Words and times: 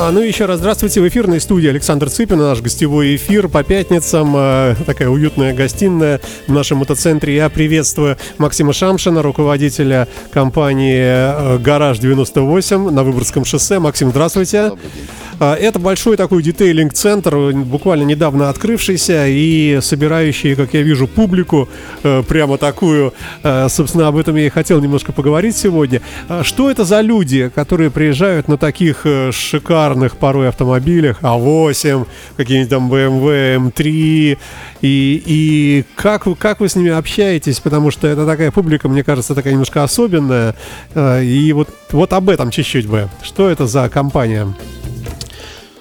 А, 0.00 0.12
ну 0.12 0.20
еще 0.20 0.44
раз 0.44 0.60
здравствуйте. 0.60 1.00
В 1.00 1.08
эфирной 1.08 1.40
студии 1.40 1.68
Александр 1.68 2.08
Цыпин, 2.08 2.38
наш 2.38 2.60
гостевой 2.60 3.16
эфир 3.16 3.48
по 3.48 3.64
пятницам. 3.64 4.32
Э, 4.36 4.76
такая 4.86 5.08
уютная 5.08 5.52
гостиная 5.52 6.20
в 6.46 6.52
нашем 6.52 6.78
мотоцентре. 6.78 7.34
Я 7.34 7.48
приветствую 7.48 8.16
Максима 8.38 8.72
Шамшина, 8.72 9.22
руководителя 9.22 10.06
компании 10.30 11.00
э, 11.00 11.58
«Гараж 11.58 11.98
98» 11.98 12.90
на 12.90 13.02
Выборгском 13.02 13.44
шоссе. 13.44 13.80
Максим, 13.80 14.10
здравствуйте. 14.10 14.68
Добрый 14.68 14.88
день. 14.94 15.08
А, 15.40 15.54
это 15.54 15.78
большой 15.78 16.16
такой 16.16 16.42
детейлинг-центр, 16.42 17.52
буквально 17.52 18.02
недавно 18.02 18.48
открывшийся 18.48 19.26
и 19.28 19.78
собирающий, 19.80 20.56
как 20.56 20.74
я 20.74 20.82
вижу, 20.82 21.06
публику 21.06 21.68
э, 22.02 22.22
прямо 22.26 22.58
такую. 22.58 23.14
Э, 23.44 23.68
собственно, 23.68 24.08
об 24.08 24.16
этом 24.16 24.34
я 24.34 24.46
и 24.46 24.48
хотел 24.48 24.80
немножко 24.80 25.12
поговорить 25.12 25.56
сегодня. 25.56 26.02
А 26.28 26.42
что 26.42 26.70
это 26.70 26.84
за 26.84 27.00
люди, 27.02 27.50
которые 27.54 27.90
приезжают 27.90 28.48
на 28.48 28.58
таких 28.58 29.02
э, 29.04 29.30
шикарных 29.30 30.16
порой 30.16 30.48
автомобилях, 30.48 31.20
А8, 31.22 32.06
какие-нибудь 32.36 32.70
там 32.70 32.92
BMW, 32.92 33.72
M3, 33.72 34.38
и, 34.80 35.22
и 35.24 35.84
как, 35.94 36.26
как 36.38 36.60
вы 36.60 36.68
с 36.68 36.74
ними 36.74 36.90
общаетесь, 36.90 37.60
потому 37.60 37.92
что 37.92 38.08
это 38.08 38.26
такая 38.26 38.50
публика, 38.50 38.88
мне 38.88 39.04
кажется, 39.04 39.36
такая 39.36 39.52
немножко 39.52 39.82
особенная, 39.84 40.54
и 40.94 41.52
вот, 41.54 41.68
вот 41.90 42.12
об 42.12 42.28
этом 42.28 42.50
чуть-чуть 42.50 42.86
бы. 42.86 43.08
Что 43.22 43.48
это 43.48 43.66
за 43.66 43.88
компания? 43.88 44.48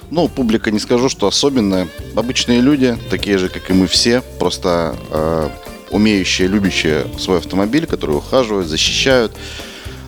Ну, 0.09 0.27
публика 0.29 0.71
не 0.71 0.79
скажу, 0.79 1.09
что 1.09 1.27
особенная. 1.27 1.87
Обычные 2.15 2.61
люди, 2.61 2.97
такие 3.09 3.37
же, 3.37 3.49
как 3.49 3.69
и 3.69 3.73
мы 3.73 3.87
все, 3.87 4.21
просто 4.39 4.95
э, 5.11 5.49
умеющие, 5.91 6.47
любящие 6.47 7.05
свой 7.19 7.39
автомобиль, 7.39 7.85
которые 7.85 8.17
ухаживают, 8.17 8.67
защищают, 8.67 9.33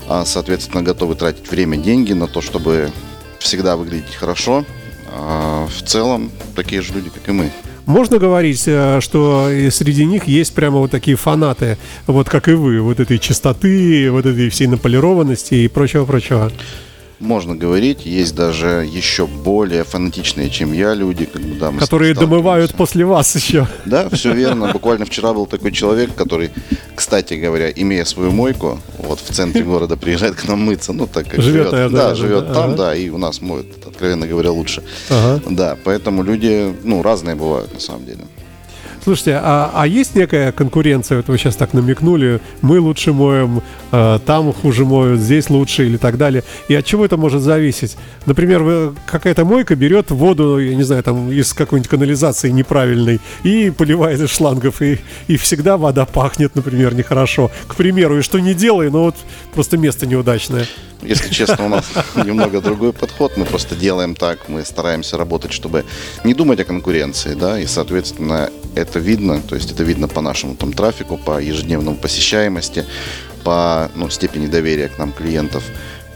э, 0.07 0.23
соответственно, 0.25 0.83
готовы 0.83 1.15
тратить 1.15 1.51
время, 1.51 1.77
деньги 1.77 2.13
на 2.13 2.27
то, 2.27 2.41
чтобы 2.41 2.91
всегда 3.39 3.75
выглядеть 3.75 4.15
хорошо. 4.15 4.65
Э, 5.11 5.67
в 5.67 5.83
целом, 5.83 6.31
такие 6.55 6.81
же 6.81 6.93
люди, 6.93 7.09
как 7.09 7.27
и 7.27 7.31
мы. 7.33 7.51
Можно 7.85 8.19
говорить, 8.19 8.63
э, 8.67 8.99
что 9.01 9.49
среди 9.71 10.05
них 10.05 10.29
есть 10.29 10.53
прямо 10.53 10.77
вот 10.77 10.91
такие 10.91 11.17
фанаты, 11.17 11.77
вот 12.07 12.29
как 12.29 12.47
и 12.47 12.53
вы, 12.53 12.79
вот 12.81 13.01
этой 13.01 13.19
чистоты, 13.19 14.09
вот 14.11 14.25
этой 14.25 14.49
всей 14.49 14.67
наполированности 14.67 15.55
и 15.55 15.67
прочего-прочего? 15.67 16.51
Можно 17.19 17.55
говорить. 17.55 18.05
Есть 18.05 18.35
даже 18.35 18.87
еще 18.89 19.27
более 19.27 19.83
фанатичные, 19.83 20.49
чем 20.49 20.73
я, 20.73 20.93
люди, 20.93 21.25
как 21.25 21.41
бы, 21.41 21.55
да, 21.55 21.71
которые 21.71 22.13
домывают 22.13 22.73
после 22.73 23.05
вас 23.05 23.35
еще. 23.35 23.67
Да, 23.85 24.09
все 24.09 24.33
верно. 24.33 24.71
Буквально 24.71 25.05
вчера 25.05 25.33
был 25.33 25.45
такой 25.45 25.71
человек, 25.71 26.15
который, 26.15 26.51
кстати 26.95 27.33
говоря, 27.33 27.69
имея 27.71 28.05
свою 28.05 28.31
мойку, 28.31 28.79
вот 28.97 29.19
в 29.19 29.33
центре 29.33 29.63
города 29.63 29.97
приезжает 29.97 30.35
к 30.35 30.47
нам 30.47 30.61
мыться, 30.61 30.93
ну 30.93 31.07
так 31.07 31.27
как 31.27 31.41
живет, 31.41 31.67
живет 31.67 31.71
наверное, 31.71 32.01
да, 32.01 32.15
живет 32.15 32.47
да, 32.47 32.53
там, 32.53 32.63
ага. 32.65 32.77
да, 32.77 32.95
и 32.95 33.09
у 33.09 33.17
нас 33.17 33.41
моет, 33.41 33.65
откровенно 33.85 34.27
говоря, 34.27 34.51
лучше. 34.51 34.83
Ага. 35.09 35.41
Да, 35.49 35.77
поэтому 35.83 36.23
люди, 36.23 36.73
ну, 36.83 37.01
разные 37.01 37.35
бывают 37.35 37.73
на 37.73 37.79
самом 37.79 38.05
деле. 38.05 38.19
Слушайте, 39.01 39.39
а, 39.41 39.71
а 39.73 39.87
есть 39.87 40.15
некая 40.15 40.51
конкуренция? 40.51 41.17
Вот 41.17 41.27
вы 41.29 41.37
сейчас 41.37 41.55
так 41.55 41.73
намекнули, 41.73 42.41
мы 42.61 42.79
лучше 42.79 43.13
моем, 43.13 43.61
э, 43.91 44.19
там 44.25 44.51
хуже 44.51 44.85
моют, 44.85 45.21
здесь 45.21 45.49
лучше 45.49 45.85
или 45.85 45.97
так 45.97 46.17
далее. 46.17 46.43
И 46.67 46.75
от 46.75 46.85
чего 46.85 47.05
это 47.05 47.15
может 47.15 47.41
зависеть? 47.41 47.95
Например, 48.25 48.93
какая-то 49.05 49.45
мойка 49.45 49.75
берет 49.75 50.11
воду, 50.11 50.57
я 50.59 50.75
не 50.75 50.83
знаю, 50.83 51.01
там 51.03 51.31
из 51.31 51.53
какой-нибудь 51.53 51.89
канализации 51.89 52.49
неправильной 52.49 53.21
и 53.43 53.69
поливает 53.69 54.19
из 54.19 54.31
шлангов, 54.31 54.81
и, 54.81 54.99
и 55.27 55.37
всегда 55.37 55.77
вода 55.77 56.05
пахнет, 56.05 56.55
например, 56.55 56.93
нехорошо. 56.93 57.51
К 57.67 57.75
примеру, 57.75 58.19
и 58.19 58.21
что 58.21 58.39
не 58.39 58.53
делай, 58.53 58.89
но 58.89 59.05
вот 59.05 59.15
просто 59.53 59.77
место 59.77 60.07
неудачное. 60.07 60.65
Если 61.01 61.29
честно, 61.29 61.65
у 61.65 61.69
нас 61.69 61.85
немного 62.15 62.61
другой 62.61 62.93
подход. 62.93 63.37
Мы 63.37 63.45
просто 63.45 63.75
делаем 63.75 64.15
так, 64.15 64.49
мы 64.49 64.65
стараемся 64.65 65.17
работать, 65.17 65.53
чтобы 65.53 65.85
не 66.23 66.33
думать 66.33 66.59
о 66.59 66.65
конкуренции, 66.65 67.35
да, 67.35 67.59
и, 67.59 67.65
соответственно, 67.65 68.49
это 68.75 68.99
видно, 68.99 69.41
то 69.41 69.55
есть 69.55 69.71
это 69.71 69.83
видно 69.83 70.07
по 70.07 70.21
нашему 70.21 70.55
там 70.55 70.73
трафику, 70.73 71.17
по 71.17 71.41
ежедневному 71.41 71.97
посещаемости, 71.97 72.85
по 73.43 73.89
ну, 73.95 74.09
степени 74.09 74.47
доверия 74.47 74.89
к 74.89 74.97
нам 74.97 75.13
клиентов. 75.13 75.63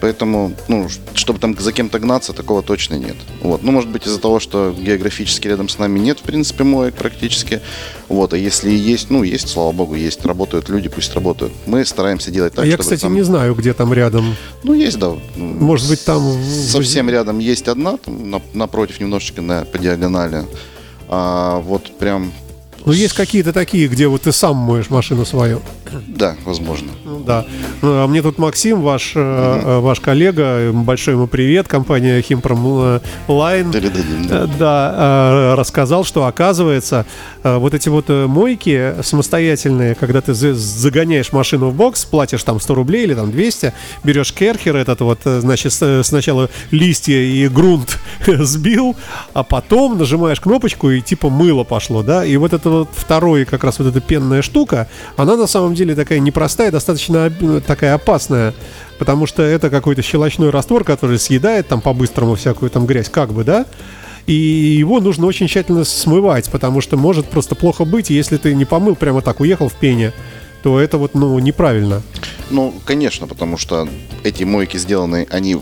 Поэтому, 0.03 0.51
ну, 0.67 0.89
чтобы 1.13 1.39
там 1.39 1.57
за 1.57 1.71
кем-то 1.71 1.97
гнаться, 1.97 2.33
такого 2.33 2.61
точно 2.61 2.95
нет. 2.95 3.15
Вот. 3.41 3.63
Ну, 3.63 3.71
может 3.71 3.89
быть, 3.89 4.05
из-за 4.05 4.19
того, 4.19 4.41
что 4.41 4.75
географически 4.77 5.47
рядом 5.47 5.69
с 5.69 5.79
нами 5.79 5.97
нет, 5.97 6.19
в 6.19 6.23
принципе, 6.23 6.65
моек 6.65 6.93
практически. 6.95 7.61
Вот. 8.09 8.33
А 8.33 8.37
если 8.37 8.69
есть, 8.69 9.09
ну, 9.09 9.23
есть, 9.23 9.47
слава 9.47 9.71
богу, 9.71 9.95
есть, 9.95 10.25
работают 10.25 10.67
люди, 10.67 10.89
пусть 10.89 11.15
работают. 11.15 11.53
Мы 11.65 11.85
стараемся 11.85 12.31
делать 12.31 12.53
так, 12.53 12.65
а 12.65 12.67
Я, 12.67 12.75
кстати, 12.75 12.99
там... 12.99 13.13
не 13.13 13.21
знаю, 13.21 13.55
где 13.55 13.71
там 13.71 13.93
рядом. 13.93 14.35
Ну, 14.63 14.73
есть, 14.73 14.99
да. 14.99 15.13
Может 15.37 15.87
быть, 15.87 16.03
там... 16.03 16.21
Совсем 16.67 17.09
рядом 17.09 17.39
есть 17.39 17.69
одна, 17.69 17.95
там, 17.95 18.41
напротив 18.53 18.99
немножечко 18.99 19.41
на, 19.41 19.63
по 19.63 19.77
диагонали. 19.77 20.43
А 21.07 21.59
вот 21.59 21.97
прям 21.97 22.33
ну, 22.85 22.91
есть 22.91 23.13
какие-то 23.13 23.53
такие, 23.53 23.87
где 23.87 24.07
вот 24.07 24.23
ты 24.23 24.33
сам 24.33 24.57
моешь 24.57 24.89
машину 24.89 25.25
свою. 25.25 25.61
Да, 26.07 26.35
возможно. 26.45 26.91
Ну, 27.03 27.19
да. 27.19 27.45
Ну, 27.81 28.03
а 28.03 28.07
мне 28.07 28.21
тут 28.21 28.37
Максим, 28.37 28.81
ваш, 28.81 29.15
угу. 29.15 29.81
ваш 29.81 29.99
коллега, 29.99 30.71
большой 30.73 31.15
ему 31.15 31.27
привет, 31.27 31.67
компания 31.67 32.21
Химпром 32.21 33.01
Лайн. 33.27 33.71
Передадим, 33.71 34.27
да. 34.27 34.47
Да, 34.59 35.55
рассказал, 35.55 36.03
что 36.03 36.25
оказывается, 36.25 37.05
вот 37.43 37.73
эти 37.73 37.89
вот 37.89 38.09
мойки 38.09 38.95
самостоятельные, 39.01 39.95
когда 39.95 40.21
ты 40.21 40.33
загоняешь 40.33 41.33
машину 41.33 41.69
в 41.69 41.75
бокс, 41.75 42.05
платишь 42.05 42.43
там 42.43 42.59
100 42.59 42.75
рублей 42.75 43.03
или 43.03 43.13
там 43.13 43.31
200, 43.31 43.73
берешь 44.03 44.33
керхер 44.33 44.75
этот 44.77 45.01
вот, 45.01 45.19
значит, 45.23 45.73
сначала 45.73 46.49
листья 46.71 47.17
и 47.17 47.47
грунт 47.47 47.99
сбил, 48.27 48.95
а 49.33 49.43
потом 49.43 49.97
нажимаешь 49.97 50.39
кнопочку 50.39 50.89
и 50.89 51.01
типа 51.01 51.29
мыло 51.29 51.63
пошло, 51.63 52.03
да, 52.03 52.25
и 52.25 52.37
вот 52.37 52.53
это 52.53 52.69
вот 52.69 52.89
второй, 52.93 53.45
как 53.45 53.63
раз 53.63 53.79
вот 53.79 53.87
эта 53.87 53.99
пенная 53.99 54.41
штука, 54.41 54.87
она 55.17 55.35
на 55.35 55.47
самом 55.47 55.73
деле 55.73 55.82
такая 55.91 56.19
непростая, 56.19 56.71
достаточно 56.71 57.29
ну, 57.41 57.59
такая 57.59 57.93
опасная, 57.95 58.53
потому 58.97 59.25
что 59.25 59.43
это 59.43 59.69
какой-то 59.69 60.01
щелочной 60.01 60.49
раствор, 60.49 60.85
который 60.85 61.19
съедает 61.19 61.67
там 61.67 61.81
по-быстрому 61.81 62.35
всякую 62.35 62.71
там 62.71 62.85
грязь, 62.85 63.09
как 63.09 63.33
бы, 63.33 63.43
да? 63.43 63.65
И 64.25 64.33
его 64.33 65.01
нужно 65.01 65.25
очень 65.25 65.47
тщательно 65.47 65.83
смывать, 65.83 66.49
потому 66.49 66.79
что 66.79 66.95
может 66.95 67.25
просто 67.25 67.55
плохо 67.55 67.83
быть, 67.83 68.09
если 68.09 68.37
ты 68.37 68.55
не 68.55 68.63
помыл, 68.63 68.95
прямо 68.95 69.21
так 69.21 69.41
уехал 69.41 69.67
в 69.67 69.73
пене, 69.73 70.13
то 70.61 70.79
это 70.79 70.97
вот, 70.97 71.13
ну, 71.13 71.37
неправильно. 71.39 72.01
Ну, 72.49 72.73
конечно, 72.85 73.27
потому 73.27 73.57
что 73.57 73.89
эти 74.23 74.45
мойки 74.45 74.77
сделаны, 74.77 75.27
они 75.29 75.57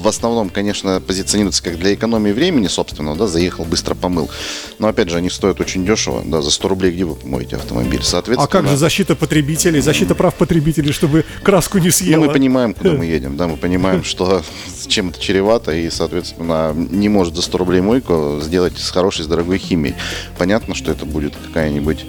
в 0.00 0.08
основном, 0.08 0.50
конечно, 0.50 1.00
позиционируются 1.00 1.62
как 1.62 1.78
для 1.78 1.94
экономии 1.94 2.32
времени 2.32 2.68
собственного, 2.68 3.16
да, 3.16 3.26
заехал, 3.26 3.64
быстро 3.64 3.94
помыл. 3.94 4.30
Но, 4.78 4.88
опять 4.88 5.10
же, 5.10 5.16
они 5.16 5.30
стоят 5.30 5.60
очень 5.60 5.84
дешево, 5.84 6.22
да, 6.24 6.42
за 6.42 6.50
100 6.50 6.68
рублей 6.68 6.92
где 6.92 7.04
вы 7.04 7.14
помоете 7.14 7.56
автомобиль, 7.56 8.02
соответственно... 8.02 8.44
А 8.44 8.48
как 8.48 8.66
же 8.66 8.76
защита 8.76 9.14
потребителей, 9.14 9.80
защита 9.80 10.14
прав 10.14 10.34
потребителей, 10.34 10.92
чтобы 10.92 11.24
краску 11.42 11.78
не 11.78 11.90
съела? 11.90 12.20
Ну, 12.20 12.26
мы 12.26 12.32
понимаем, 12.32 12.74
куда 12.74 12.92
мы 12.92 13.04
едем, 13.06 13.36
да, 13.36 13.46
мы 13.46 13.56
понимаем, 13.56 14.04
что 14.04 14.42
чем 14.86 15.10
это 15.10 15.20
чревато, 15.20 15.72
и, 15.72 15.88
соответственно, 15.90 16.72
не 16.74 17.08
может 17.08 17.36
за 17.36 17.42
100 17.42 17.58
рублей 17.58 17.80
мойку 17.80 18.40
сделать 18.42 18.78
с 18.78 18.90
хорошей, 18.90 19.24
с 19.24 19.28
дорогой 19.28 19.58
химией. 19.58 19.94
Понятно, 20.38 20.74
что 20.74 20.90
это 20.90 21.06
будет 21.06 21.34
какая-нибудь 21.36 22.04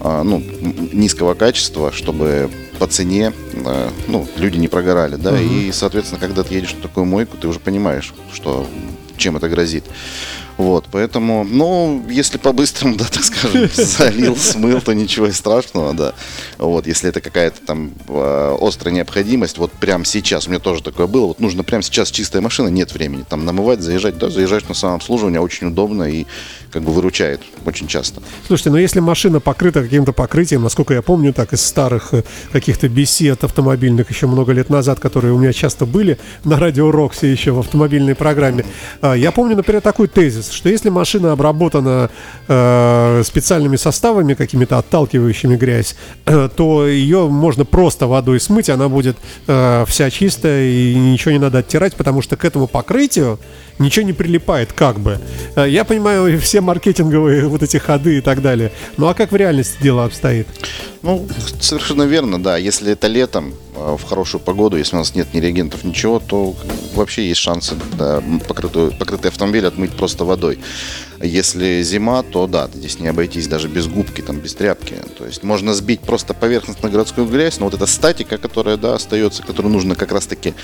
а, 0.00 0.22
ну, 0.22 0.42
низкого 0.92 1.34
качества, 1.34 1.92
чтобы 1.92 2.50
по 2.78 2.86
цене 2.86 3.32
э, 3.52 3.90
ну, 4.08 4.26
люди 4.36 4.58
не 4.58 4.68
прогорали, 4.68 5.16
да, 5.16 5.32
угу. 5.32 5.38
и, 5.38 5.72
соответственно, 5.72 6.20
когда 6.20 6.42
ты 6.42 6.54
едешь 6.54 6.74
на 6.74 6.82
такую 6.82 7.06
мойку, 7.06 7.36
ты 7.36 7.48
уже 7.48 7.60
понимаешь, 7.60 8.12
что 8.32 8.66
чем 9.16 9.36
это 9.36 9.48
грозит. 9.48 9.84
Вот, 10.56 10.86
поэтому, 10.90 11.44
ну, 11.44 12.02
если 12.08 12.38
по-быстрому, 12.38 12.96
да, 12.96 13.04
так 13.12 13.24
скажем, 13.24 13.68
залил, 13.74 14.36
смыл, 14.36 14.80
то 14.80 14.94
ничего 14.94 15.30
страшного, 15.30 15.92
да. 15.92 16.14
Вот, 16.58 16.86
если 16.86 17.10
это 17.10 17.20
какая-то 17.20 17.60
там 17.60 17.92
э, 18.08 18.56
острая 18.60 18.94
необходимость, 18.94 19.58
вот 19.58 19.72
прямо 19.72 20.04
сейчас, 20.04 20.46
у 20.46 20.50
меня 20.50 20.60
тоже 20.60 20.82
такое 20.82 21.06
было, 21.06 21.26
вот 21.26 21.40
нужно 21.40 21.62
прямо 21.62 21.82
сейчас 21.82 22.10
чистая 22.10 22.40
машина, 22.40 22.68
нет 22.68 22.94
времени, 22.94 23.24
там 23.28 23.44
намывать, 23.44 23.80
заезжать, 23.80 24.16
да, 24.16 24.30
заезжаешь 24.30 24.64
на 24.64 24.74
самообслуживание, 24.74 25.40
очень 25.40 25.68
удобно 25.68 26.04
и 26.04 26.26
как 26.76 26.84
бы 26.84 26.92
выручает 26.92 27.40
очень 27.64 27.86
часто. 27.86 28.20
Слушайте, 28.46 28.68
но 28.68 28.78
если 28.78 29.00
машина 29.00 29.40
покрыта 29.40 29.82
каким-то 29.82 30.12
покрытием, 30.12 30.62
насколько 30.62 30.92
я 30.92 31.00
помню, 31.00 31.32
так 31.32 31.54
из 31.54 31.64
старых 31.64 32.12
э, 32.12 32.22
каких-то 32.52 32.86
бесед 32.90 33.44
автомобильных 33.44 34.10
еще 34.10 34.26
много 34.26 34.52
лет 34.52 34.68
назад, 34.68 35.00
которые 35.00 35.32
у 35.32 35.38
меня 35.38 35.54
часто 35.54 35.86
были 35.86 36.18
на 36.44 36.58
радио 36.58 36.90
Роксе 36.90 37.32
еще 37.32 37.52
в 37.52 37.60
автомобильной 37.60 38.14
программе, 38.14 38.66
а, 39.00 39.14
я 39.14 39.32
помню, 39.32 39.56
например, 39.56 39.80
такой 39.80 40.06
тезис, 40.06 40.50
что 40.50 40.68
если 40.68 40.90
машина 40.90 41.32
обработана 41.32 42.10
э, 42.46 43.22
специальными 43.24 43.76
составами, 43.76 44.34
какими-то 44.34 44.76
отталкивающими 44.76 45.56
грязь, 45.56 45.96
э, 46.26 46.50
то 46.56 46.86
ее 46.86 47.26
можно 47.26 47.64
просто 47.64 48.06
водой 48.06 48.38
смыть, 48.38 48.68
она 48.68 48.90
будет 48.90 49.16
э, 49.46 49.86
вся 49.88 50.10
чистая 50.10 50.68
и 50.68 50.94
ничего 50.94 51.32
не 51.32 51.38
надо 51.38 51.58
оттирать, 51.58 51.94
потому 51.94 52.20
что 52.20 52.36
к 52.36 52.44
этому 52.44 52.66
покрытию 52.66 53.38
ничего 53.78 54.06
не 54.06 54.12
прилипает, 54.12 54.72
как 54.72 54.98
бы. 55.00 55.18
Э, 55.54 55.68
я 55.68 55.84
понимаю 55.84 56.40
все 56.40 56.60
маркетинговые 56.60 57.46
вот 57.46 57.62
эти 57.62 57.76
ходы 57.76 58.18
и 58.18 58.20
так 58.20 58.42
далее. 58.42 58.72
Ну 58.96 59.06
а 59.08 59.14
как 59.14 59.32
в 59.32 59.36
реальности 59.36 59.76
дело 59.82 60.04
обстоит? 60.04 60.46
Ну, 61.02 61.26
совершенно 61.60 62.04
верно, 62.04 62.42
да. 62.42 62.56
Если 62.56 62.92
это 62.92 63.06
летом, 63.06 63.54
в 63.76 64.02
хорошую 64.04 64.40
погоду, 64.40 64.76
если 64.76 64.96
у 64.96 64.98
нас 64.98 65.14
нет 65.14 65.32
ни 65.34 65.40
реагентов, 65.40 65.84
ничего, 65.84 66.18
то 66.18 66.54
вообще 66.94 67.28
есть 67.28 67.40
шансы 67.40 67.74
да, 67.98 68.22
покрытый, 68.48 68.90
покрытый 68.90 69.28
автомобиль 69.28 69.66
отмыть 69.66 69.92
просто 69.92 70.24
водой. 70.24 70.58
Если 71.22 71.82
зима, 71.82 72.22
то 72.22 72.46
да, 72.46 72.68
здесь 72.72 73.00
не 73.00 73.08
обойтись 73.08 73.46
даже 73.48 73.68
без 73.68 73.86
губки, 73.86 74.20
там, 74.20 74.38
без 74.38 74.54
тряпки. 74.54 74.96
То 75.16 75.24
есть 75.24 75.42
можно 75.42 75.72
сбить 75.72 76.00
просто 76.00 76.34
поверхность 76.34 76.82
на 76.82 76.90
городскую 76.90 77.26
грязь, 77.26 77.58
но 77.58 77.66
вот 77.66 77.74
эта 77.74 77.86
статика, 77.86 78.38
которая 78.38 78.76
да, 78.76 78.94
остается, 78.94 79.42
которую 79.42 79.72
нужно 79.72 79.94
как 79.94 80.12
раз-таки 80.12 80.54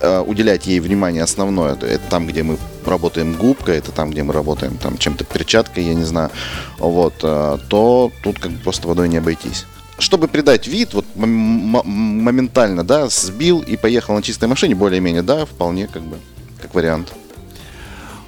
э, 0.00 0.20
уделять 0.26 0.66
ей 0.66 0.80
внимание 0.80 1.22
основное, 1.22 1.74
это 1.74 2.00
там, 2.08 2.26
где 2.26 2.42
мы 2.42 2.58
работаем 2.84 3.34
губкой, 3.34 3.78
это 3.78 3.92
там, 3.92 4.10
где 4.10 4.22
мы 4.22 4.32
работаем 4.32 4.76
там 4.78 4.98
чем-то 4.98 5.24
перчаткой, 5.24 5.84
я 5.84 5.94
не 5.94 6.04
знаю, 6.04 6.30
вот, 6.78 7.14
э, 7.22 7.58
то 7.68 8.10
тут 8.22 8.38
как 8.38 8.52
бы 8.52 8.58
просто 8.58 8.88
водой 8.88 9.08
не 9.08 9.18
обойтись 9.18 9.66
чтобы 10.00 10.28
придать 10.28 10.66
вид, 10.66 10.94
вот 10.94 11.04
моментально, 11.14 12.84
да, 12.84 13.08
сбил 13.08 13.60
и 13.60 13.76
поехал 13.76 14.14
на 14.14 14.22
чистой 14.22 14.48
машине, 14.48 14.74
более-менее, 14.74 15.22
да, 15.22 15.44
вполне 15.44 15.86
как 15.86 16.02
бы, 16.02 16.16
как 16.60 16.74
вариант. 16.74 17.12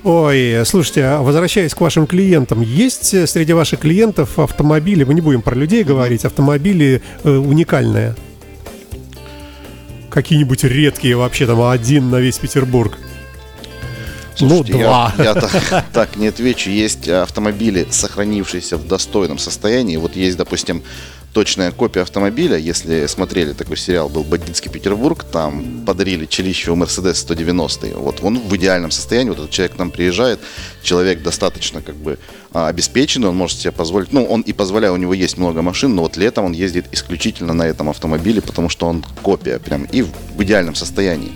Ой, 0.04 0.62
слушайте, 0.64 1.04
а 1.04 1.22
возвращаясь 1.22 1.74
к 1.74 1.80
вашим 1.80 2.08
клиентам, 2.08 2.60
есть 2.60 3.14
э, 3.14 3.26
среди 3.28 3.52
ваших 3.52 3.80
клиентов 3.80 4.36
автомобили, 4.38 5.04
мы 5.04 5.14
не 5.14 5.20
будем 5.20 5.42
про 5.42 5.54
людей 5.54 5.84
говорить, 5.84 6.24
автомобили 6.24 7.00
э, 7.22 7.30
уникальные? 7.30 8.16
Какие-нибудь 10.10 10.64
редкие 10.64 11.16
вообще, 11.16 11.46
там 11.46 11.62
один 11.62 12.10
на 12.10 12.16
весь 12.16 12.38
Петербург? 12.38 12.98
Слушайте, 14.34 14.72
ну, 14.72 14.78
два. 14.80 15.14
Я, 15.18 15.24
я 15.24 15.34
так, 15.34 15.84
так 15.92 16.16
не 16.16 16.28
отвечу. 16.28 16.70
Есть 16.70 17.08
автомобили, 17.08 17.86
сохранившиеся 17.88 18.76
в 18.76 18.86
достойном 18.86 19.38
состоянии. 19.38 19.96
Вот 19.96 20.16
есть, 20.16 20.36
допустим, 20.36 20.82
точная 21.32 21.72
копия 21.72 22.02
автомобиля. 22.02 22.56
Если 22.56 23.06
смотрели 23.06 23.52
такой 23.52 23.76
сериал, 23.76 24.08
был 24.08 24.24
«Бандитский 24.24 24.70
Петербург», 24.70 25.24
там 25.24 25.84
подарили 25.86 26.26
челищевый 26.26 26.78
Мерседес 26.78 27.18
190. 27.20 27.98
Вот 27.98 28.22
он 28.22 28.38
в 28.38 28.56
идеальном 28.56 28.90
состоянии. 28.90 29.30
Вот 29.30 29.38
этот 29.38 29.50
человек 29.50 29.76
к 29.76 29.78
нам 29.78 29.90
приезжает, 29.90 30.40
человек 30.82 31.22
достаточно 31.22 31.80
как 31.80 31.96
бы 31.96 32.18
а, 32.52 32.68
обеспеченный, 32.68 33.28
он 33.28 33.36
может 33.36 33.58
себе 33.58 33.72
позволить, 33.72 34.12
ну, 34.12 34.24
он 34.24 34.42
и 34.42 34.52
позволяет, 34.52 34.94
у 34.94 34.98
него 34.98 35.14
есть 35.14 35.38
много 35.38 35.62
машин, 35.62 35.94
но 35.94 36.02
вот 36.02 36.16
летом 36.16 36.44
он 36.44 36.52
ездит 36.52 36.86
исключительно 36.92 37.54
на 37.54 37.62
этом 37.62 37.88
автомобиле, 37.88 38.42
потому 38.42 38.68
что 38.68 38.86
он 38.86 39.04
копия 39.22 39.58
прям 39.58 39.84
и 39.84 40.02
в 40.02 40.42
идеальном 40.42 40.74
состоянии. 40.74 41.32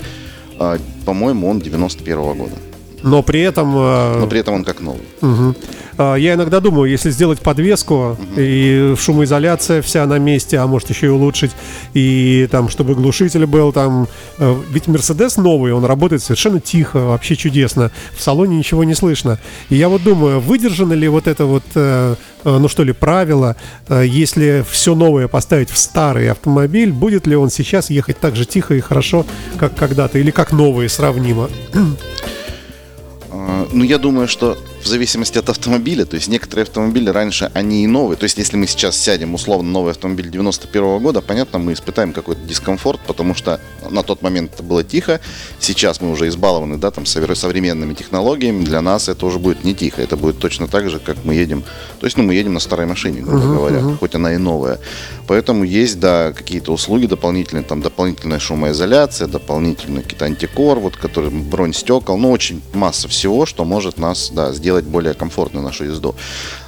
А, 0.58 0.78
по-моему, 1.04 1.48
он 1.48 1.60
91 1.60 2.18
-го 2.18 2.34
года. 2.34 2.65
Но 3.02 3.22
при 3.22 3.40
этом... 3.40 3.74
Э, 3.76 4.18
Но 4.20 4.26
при 4.26 4.40
этом 4.40 4.54
он 4.54 4.64
как 4.64 4.80
новый. 4.80 5.02
Угу. 5.20 5.54
Я 5.98 6.34
иногда 6.34 6.60
думаю, 6.60 6.90
если 6.90 7.10
сделать 7.10 7.40
подвеску 7.40 7.94
угу. 7.94 8.18
и 8.36 8.94
шумоизоляция 8.98 9.80
вся 9.80 10.04
на 10.06 10.18
месте, 10.18 10.58
а 10.58 10.66
может 10.66 10.90
еще 10.90 11.06
и 11.06 11.08
улучшить, 11.08 11.52
и 11.94 12.48
там, 12.50 12.68
чтобы 12.68 12.94
глушитель 12.94 13.46
был 13.46 13.72
там... 13.72 14.08
Э, 14.38 14.54
ведь 14.70 14.88
Мерседес 14.88 15.36
новый, 15.36 15.72
он 15.72 15.84
работает 15.84 16.22
совершенно 16.22 16.60
тихо, 16.60 16.98
вообще 16.98 17.36
чудесно. 17.36 17.90
В 18.16 18.22
салоне 18.22 18.56
ничего 18.58 18.84
не 18.84 18.94
слышно. 18.94 19.38
И 19.70 19.76
я 19.76 19.88
вот 19.88 20.02
думаю, 20.02 20.40
выдержано 20.40 20.92
ли 20.92 21.08
вот 21.08 21.26
это 21.26 21.46
вот, 21.46 21.64
ну 22.44 22.68
что 22.68 22.82
ли, 22.82 22.92
правило, 22.92 23.56
если 23.88 24.64
все 24.68 24.94
новое 24.94 25.28
поставить 25.28 25.70
в 25.70 25.78
старый 25.78 26.30
автомобиль, 26.30 26.92
будет 26.92 27.26
ли 27.26 27.36
он 27.36 27.50
сейчас 27.50 27.90
ехать 27.90 28.18
так 28.18 28.36
же 28.36 28.44
тихо 28.44 28.74
и 28.74 28.80
хорошо, 28.80 29.26
как 29.58 29.74
когда-то, 29.74 30.18
или 30.18 30.30
как 30.30 30.52
новые 30.52 30.88
сравнимо? 30.88 31.48
Ну, 33.72 33.84
я 33.84 33.98
думаю, 33.98 34.28
что 34.28 34.56
в 34.86 34.88
зависимости 34.88 35.36
от 35.36 35.48
автомобиля, 35.48 36.04
то 36.04 36.14
есть 36.14 36.28
некоторые 36.28 36.62
автомобили 36.62 37.10
раньше, 37.10 37.50
они 37.54 37.82
и 37.82 37.86
новые. 37.88 38.16
То 38.16 38.24
есть 38.24 38.38
если 38.38 38.56
мы 38.56 38.68
сейчас 38.68 38.96
сядем 38.96 39.34
условно 39.34 39.68
новый 39.68 39.90
автомобиль 39.90 40.30
91 40.30 40.82
-го 40.82 41.00
года, 41.00 41.20
понятно, 41.20 41.58
мы 41.58 41.72
испытаем 41.72 42.12
какой-то 42.12 42.42
дискомфорт, 42.42 43.00
потому 43.06 43.34
что 43.34 43.60
на 43.90 44.02
тот 44.02 44.22
момент 44.22 44.52
это 44.54 44.62
было 44.62 44.84
тихо. 44.84 45.20
Сейчас 45.58 46.00
мы 46.00 46.10
уже 46.10 46.28
избалованы, 46.28 46.76
да, 46.76 46.90
там, 46.90 47.04
современными 47.06 47.94
технологиями. 47.94 48.64
Для 48.64 48.80
нас 48.80 49.08
это 49.08 49.26
уже 49.26 49.38
будет 49.38 49.64
не 49.64 49.74
тихо. 49.74 50.02
Это 50.02 50.16
будет 50.16 50.38
точно 50.38 50.68
так 50.68 50.90
же, 50.90 50.98
как 50.98 51.16
мы 51.24 51.34
едем. 51.34 51.64
То 52.00 52.06
есть, 52.06 52.16
ну, 52.16 52.22
мы 52.22 52.34
едем 52.34 52.54
на 52.54 52.60
старой 52.60 52.86
машине, 52.86 53.22
грубо 53.22 53.44
uh-huh, 53.44 53.56
говоря, 53.56 53.78
uh-huh. 53.78 53.98
хоть 53.98 54.14
она 54.14 54.34
и 54.34 54.36
новая. 54.36 54.78
Поэтому 55.26 55.64
есть, 55.64 55.98
да, 55.98 56.32
какие-то 56.32 56.72
услуги 56.72 57.06
дополнительные, 57.06 57.64
там, 57.64 57.80
дополнительная 57.80 58.38
шумоизоляция, 58.38 59.26
дополнительный 59.26 60.02
какие-то 60.02 60.26
антикор, 60.26 60.78
вот, 60.78 60.96
который 60.96 61.30
бронь 61.30 61.72
стекол, 61.72 62.16
ну, 62.18 62.30
очень 62.30 62.62
масса 62.72 63.08
всего, 63.08 63.46
что 63.46 63.64
может 63.64 63.98
нас, 63.98 64.30
да, 64.32 64.52
сделать 64.52 64.75
сделать 64.76 64.84
более 64.84 65.14
комфортную 65.14 65.64
нашу 65.64 65.84
езду. 65.84 66.14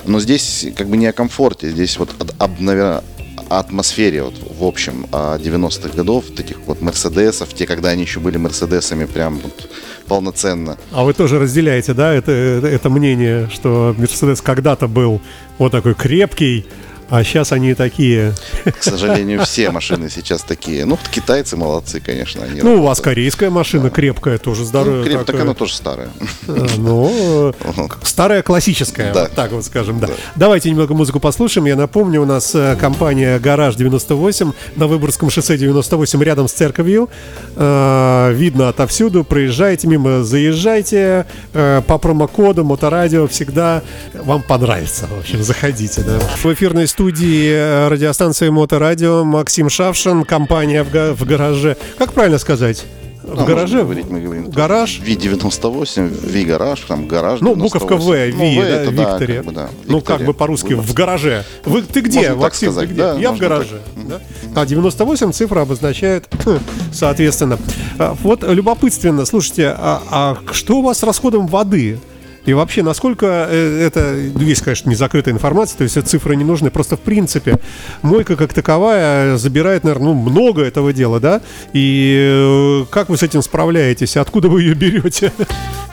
Но 0.04 0.20
здесь 0.20 0.66
как 0.76 0.88
бы 0.88 0.96
не 0.96 1.06
о 1.06 1.12
комфорте, 1.12 1.70
здесь 1.70 1.98
вот, 1.98 2.10
об, 2.38 2.60
наверное, 2.60 3.02
о 3.50 3.58
атмосфере 3.58 4.22
вот, 4.22 4.34
в 4.58 4.64
общем 4.64 5.06
90-х 5.10 5.96
годов, 5.96 6.24
вот 6.28 6.40
этих 6.40 6.56
вот 6.66 6.82
Мерседесов, 6.82 7.48
те, 7.54 7.66
когда 7.66 7.90
они 7.90 8.02
еще 8.02 8.20
были 8.20 8.38
Мерседесами 8.38 9.06
прям 9.06 9.38
вот 9.38 9.70
полноценно. 10.06 10.76
А 10.92 11.04
вы 11.04 11.12
тоже 11.12 11.38
разделяете, 11.38 11.92
да, 11.94 12.12
это, 12.14 12.32
это 12.32 12.90
мнение, 12.90 13.48
что 13.52 13.94
Мерседес 13.98 14.40
когда-то 14.40 14.88
был 14.88 15.20
вот 15.58 15.72
такой 15.72 15.94
крепкий, 15.94 16.64
а 17.10 17.24
сейчас 17.24 17.52
они 17.52 17.74
такие. 17.74 18.34
К 18.64 18.82
сожалению, 18.82 19.44
все 19.44 19.70
машины 19.70 20.10
сейчас 20.10 20.42
такие. 20.42 20.84
Ну, 20.84 20.98
китайцы 21.10 21.56
молодцы, 21.56 22.00
конечно. 22.00 22.42
Они 22.42 22.54
ну, 22.54 22.56
работают. 22.58 22.80
у 22.80 22.82
вас 22.86 23.00
корейская 23.00 23.50
машина 23.50 23.84
да. 23.84 23.90
крепкая, 23.90 24.38
тоже 24.38 24.64
здоровая. 24.64 24.98
Ну, 24.98 25.04
креп... 25.04 25.24
Так 25.24 25.40
она 25.40 25.54
тоже 25.54 25.74
старая. 25.74 26.10
А, 26.46 26.66
ну, 26.76 27.54
старая 28.02 28.42
классическая, 28.42 29.12
да. 29.12 29.22
вот 29.22 29.32
так 29.32 29.52
вот 29.52 29.64
скажем, 29.64 30.00
да. 30.00 30.08
да. 30.08 30.12
Давайте 30.36 30.70
немного 30.70 30.94
музыку 30.94 31.20
послушаем. 31.20 31.66
Я 31.66 31.76
напомню, 31.76 32.22
у 32.22 32.26
нас 32.26 32.54
э, 32.54 32.76
компания 32.76 33.38
«Гараж 33.38 33.76
98» 33.76 34.54
на 34.76 34.86
Выборгском 34.86 35.30
шоссе 35.30 35.56
98 35.56 36.22
рядом 36.22 36.48
с 36.48 36.52
церковью. 36.52 37.08
Э, 37.56 38.32
видно 38.34 38.68
отовсюду. 38.68 39.24
Проезжайте 39.24 39.86
мимо, 39.88 40.22
заезжайте. 40.24 41.26
Э, 41.54 41.82
по 41.86 41.98
промокоду 41.98 42.64
Моторадио 42.64 43.26
всегда 43.28 43.82
вам 44.14 44.42
понравится. 44.42 45.06
В 45.06 45.18
общем, 45.20 45.42
заходите. 45.42 46.02
Да. 46.02 46.18
В 46.18 46.52
эфирной 46.52 46.86
студии 46.98 47.52
э, 47.52 47.86
радиостанции 47.86 48.48
Моторадио 48.48 49.22
Максим 49.22 49.70
Шавшин, 49.70 50.24
компания 50.24 50.82
в, 50.82 51.14
в 51.14 51.24
гараже. 51.24 51.76
Как 51.96 52.12
правильно 52.12 52.38
сказать? 52.38 52.86
В 53.22 53.40
а 53.40 53.44
гараже? 53.44 53.82
Говорить, 53.82 54.10
мы 54.10 54.20
говорим, 54.20 54.50
гараж? 54.50 54.98
Ви-98, 54.98 56.28
Ви-гараж, 56.28 56.80
там 56.80 57.06
гараж 57.06 57.40
Ну, 57.40 57.54
буковка 57.54 57.94
В, 57.94 58.10
Ви, 58.10 58.34
ну, 58.36 58.62
да, 58.62 58.68
это, 58.68 58.90
Викторе. 58.90 59.34
Да, 59.34 59.42
как 59.42 59.46
бы, 59.46 59.52
да, 59.52 59.68
ну, 59.86 60.00
как 60.00 60.24
бы 60.24 60.34
по-русски, 60.34 60.74
в 60.74 60.92
гараже. 60.92 61.44
Вы, 61.64 61.82
ты 61.82 62.00
где, 62.00 62.30
можно 62.30 62.42
Максим, 62.42 62.72
сказать, 62.72 62.88
ты 62.88 62.94
где? 62.94 63.02
Да, 63.02 63.14
Я 63.14 63.30
в 63.30 63.38
гараже. 63.38 63.78
Да? 63.94 64.20
А 64.56 64.66
98 64.66 65.30
цифра 65.30 65.60
обозначает, 65.60 66.26
соответственно. 66.92 67.60
А, 68.00 68.16
вот 68.24 68.42
любопытственно, 68.42 69.24
слушайте, 69.24 69.68
а, 69.68 70.02
а 70.10 70.38
что 70.50 70.78
у 70.78 70.82
вас 70.82 70.98
с 70.98 71.04
расходом 71.04 71.46
воды? 71.46 72.00
И 72.46 72.54
вообще, 72.54 72.82
насколько 72.82 73.46
э, 73.48 73.86
это, 73.86 74.16
есть, 74.42 74.62
конечно, 74.62 74.88
не 74.88 74.94
закрытая 74.96 75.34
информация, 75.34 75.78
то 75.78 75.84
есть 75.84 76.08
цифры 76.08 76.36
не 76.36 76.44
нужны, 76.44 76.70
просто 76.70 76.96
в 76.96 77.00
принципе 77.00 77.58
мойка 78.02 78.36
как 78.36 78.54
таковая 78.54 79.36
забирает, 79.36 79.84
наверное, 79.84 80.08
ну, 80.08 80.14
много 80.14 80.62
этого 80.62 80.92
дела, 80.92 81.20
да? 81.20 81.42
И 81.72 82.16
э, 82.18 82.84
как 82.90 83.08
вы 83.08 83.16
с 83.16 83.22
этим 83.22 83.42
справляетесь? 83.42 84.16
Откуда 84.16 84.48
вы 84.48 84.62
ее 84.62 84.74
берете? 84.74 85.32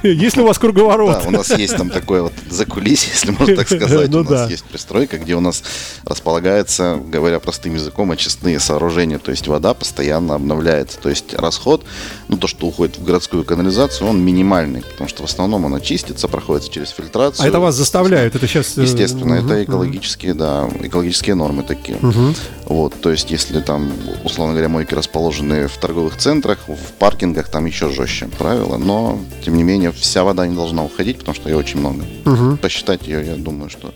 Есть 0.04 0.36
ли 0.38 0.44
у 0.44 0.46
вас 0.46 0.58
круговорот? 0.58 1.22
Да, 1.24 1.28
у 1.28 1.32
нас 1.32 1.50
есть 1.58 1.76
там 1.76 1.90
такое 1.90 2.24
вот 2.24 2.34
закулисье, 2.50 3.12
если 3.14 3.32
можно 3.32 3.56
так 3.56 3.68
сказать. 3.68 4.10
Ну, 4.10 4.20
у 4.20 4.24
нас 4.24 4.30
да. 4.30 4.48
есть 4.48 4.64
пристройка, 4.66 5.18
где 5.18 5.36
у 5.36 5.40
нас 5.40 5.64
располагается, 6.06 7.02
говоря 7.08 7.40
простым 7.40 7.76
языком, 7.76 8.12
очистные 8.12 8.60
сооружения. 8.60 9.20
То 9.20 9.32
есть 9.32 9.48
вода 9.48 9.74
постоянно 9.74 10.36
обновляется. 10.36 11.00
То 11.00 11.10
есть 11.10 11.34
расход, 11.34 11.84
ну 12.28 12.38
то, 12.38 12.48
что 12.48 12.68
уходит 12.68 12.98
в 12.98 13.04
городскую 13.04 13.44
канализацию, 13.44 14.08
он 14.08 14.24
минимальный, 14.24 14.82
потому 14.82 15.10
что 15.10 15.24
в 15.24 15.26
основном 15.26 15.66
она 15.66 15.80
чистится, 15.80 16.28
проходит 16.28 16.70
через 16.70 16.90
фильтрацию. 16.90 17.46
А 17.46 17.48
это 17.48 17.60
вас 17.60 17.76
заставляют? 17.76 18.36
Это 18.36 18.48
сейчас... 18.48 18.78
Э, 18.78 18.84
Естественно, 18.84 19.40
угу, 19.40 19.46
это 19.46 19.64
экологические, 19.64 20.34
угу. 20.34 20.40
да, 20.40 20.70
экологические 20.82 21.36
нормы 21.36 21.64
такие. 21.64 21.98
Угу. 21.98 22.36
Вот, 22.66 23.00
то 23.00 23.12
есть 23.12 23.32
если 23.32 23.62
там, 23.62 23.92
условно 24.24 24.54
говоря, 24.54 24.70
мойки 24.70 24.94
расположены 24.94 25.68
в 25.68 25.78
торговых 25.78 26.18
центрах, 26.18 26.60
в 26.68 26.94
паркингах, 26.94 27.50
там 27.50 27.66
еще 27.66 27.90
жестче 27.90 28.28
правила, 28.28 28.78
но, 28.78 29.20
тем 29.44 29.56
не 29.56 29.64
менее, 29.64 29.92
вся 30.00 30.24
вода 30.24 30.48
не 30.48 30.56
должна 30.56 30.84
уходить, 30.84 31.20
потому 31.20 31.36
что 31.36 31.50
ее 31.50 31.58
очень 31.58 31.80
много. 31.80 32.04
Угу. 32.26 32.58
Посчитать 32.58 33.08
ее, 33.08 33.26
я 33.26 33.36
думаю, 33.36 33.70
что 33.70 33.94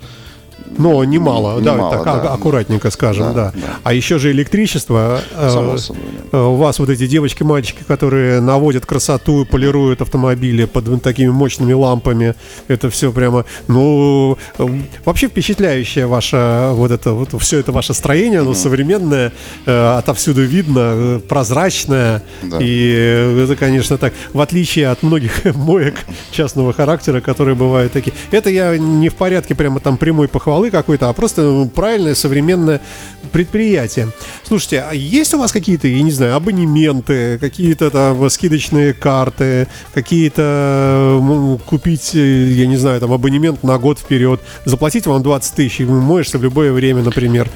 но 0.77 1.03
немало, 1.03 1.59
немало 1.59 1.91
да, 1.91 2.03
так 2.03 2.23
да. 2.23 2.33
аккуратненько 2.33 2.91
скажем, 2.91 3.33
да, 3.33 3.33
да. 3.33 3.51
да. 3.55 3.67
А 3.83 3.93
еще 3.93 4.19
же 4.19 4.31
электричество. 4.31 5.19
Э, 5.35 5.49
Само 5.49 5.77
собой. 5.77 6.01
Э, 6.31 6.41
у 6.41 6.55
вас 6.55 6.79
вот 6.79 6.89
эти 6.89 7.07
девочки, 7.07 7.43
мальчики, 7.43 7.83
которые 7.87 8.39
наводят 8.39 8.85
красоту 8.85 9.43
и 9.43 9.45
полируют 9.45 10.01
автомобили 10.01 10.65
под 10.65 11.01
такими 11.01 11.29
мощными 11.29 11.73
лампами. 11.73 12.35
Это 12.67 12.89
все 12.89 13.11
прямо, 13.11 13.45
ну, 13.67 14.37
э, 14.57 14.67
вообще 15.05 15.27
впечатляющее 15.27 16.05
ваше, 16.05 16.69
вот 16.73 16.91
это, 16.91 17.13
вот 17.13 17.29
все 17.41 17.59
это 17.59 17.71
ваше 17.71 17.93
строение, 17.93 18.41
оно 18.41 18.51
mm-hmm. 18.51 18.55
современное, 18.55 19.31
отовсюду 19.65 20.43
видно, 20.43 21.21
прозрачное. 21.27 22.23
Да. 22.43 22.57
И 22.61 23.43
это, 23.43 23.55
конечно, 23.55 23.97
так, 23.97 24.13
в 24.33 24.41
отличие 24.41 24.89
от 24.89 25.03
многих 25.03 25.43
моек 25.55 25.95
частного 26.31 26.73
характера, 26.73 27.21
которые 27.21 27.55
бывают 27.55 27.91
такие. 27.91 28.13
Это 28.31 28.49
я 28.49 28.77
не 28.77 29.09
в 29.09 29.15
порядке 29.15 29.55
прямо 29.55 29.79
там 29.79 29.97
прямой 29.97 30.27
похвалы 30.27 30.58
полы 30.59 30.71
какой-то, 30.71 31.07
а 31.07 31.13
просто 31.13 31.41
ну, 31.43 31.69
правильное 31.69 32.15
современное 32.15 32.81
предприятие. 33.31 34.09
Слушайте, 34.45 34.83
а 34.89 34.93
есть 34.93 35.33
у 35.33 35.39
вас 35.39 35.53
какие-то, 35.53 35.87
я 35.87 36.01
не 36.01 36.11
знаю, 36.11 36.35
абонементы, 36.35 37.37
какие-то 37.39 37.89
там 37.89 38.29
скидочные 38.29 38.93
карты, 38.93 39.69
какие-то 39.93 41.57
купить, 41.65 42.13
я 42.13 42.67
не 42.67 42.75
знаю, 42.75 42.99
там 42.99 43.13
абонемент 43.13 43.63
на 43.63 43.77
год 43.77 43.99
вперед, 43.99 44.41
заплатить 44.65 45.07
вам 45.07 45.23
20 45.23 45.55
тысяч, 45.55 45.79
и 45.79 45.85
моешься 45.85 46.37
в 46.37 46.43
любое 46.43 46.73
время, 46.73 47.03
например. 47.03 47.49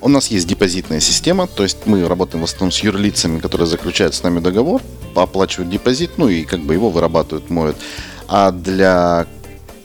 У 0.00 0.08
нас 0.08 0.28
есть 0.28 0.46
депозитная 0.46 1.00
система, 1.00 1.48
то 1.48 1.64
есть 1.64 1.78
мы 1.86 2.06
работаем 2.06 2.42
в 2.42 2.44
основном 2.44 2.70
с 2.70 2.78
юрлицами, 2.78 3.40
которые 3.40 3.66
заключают 3.66 4.14
с 4.14 4.22
нами 4.22 4.38
договор, 4.38 4.80
оплачивают 5.16 5.68
депозит, 5.68 6.12
ну 6.16 6.28
и 6.28 6.44
как 6.44 6.60
бы 6.60 6.74
его 6.74 6.90
вырабатывают, 6.90 7.50
моют. 7.50 7.76
А 8.28 8.52
для 8.52 9.26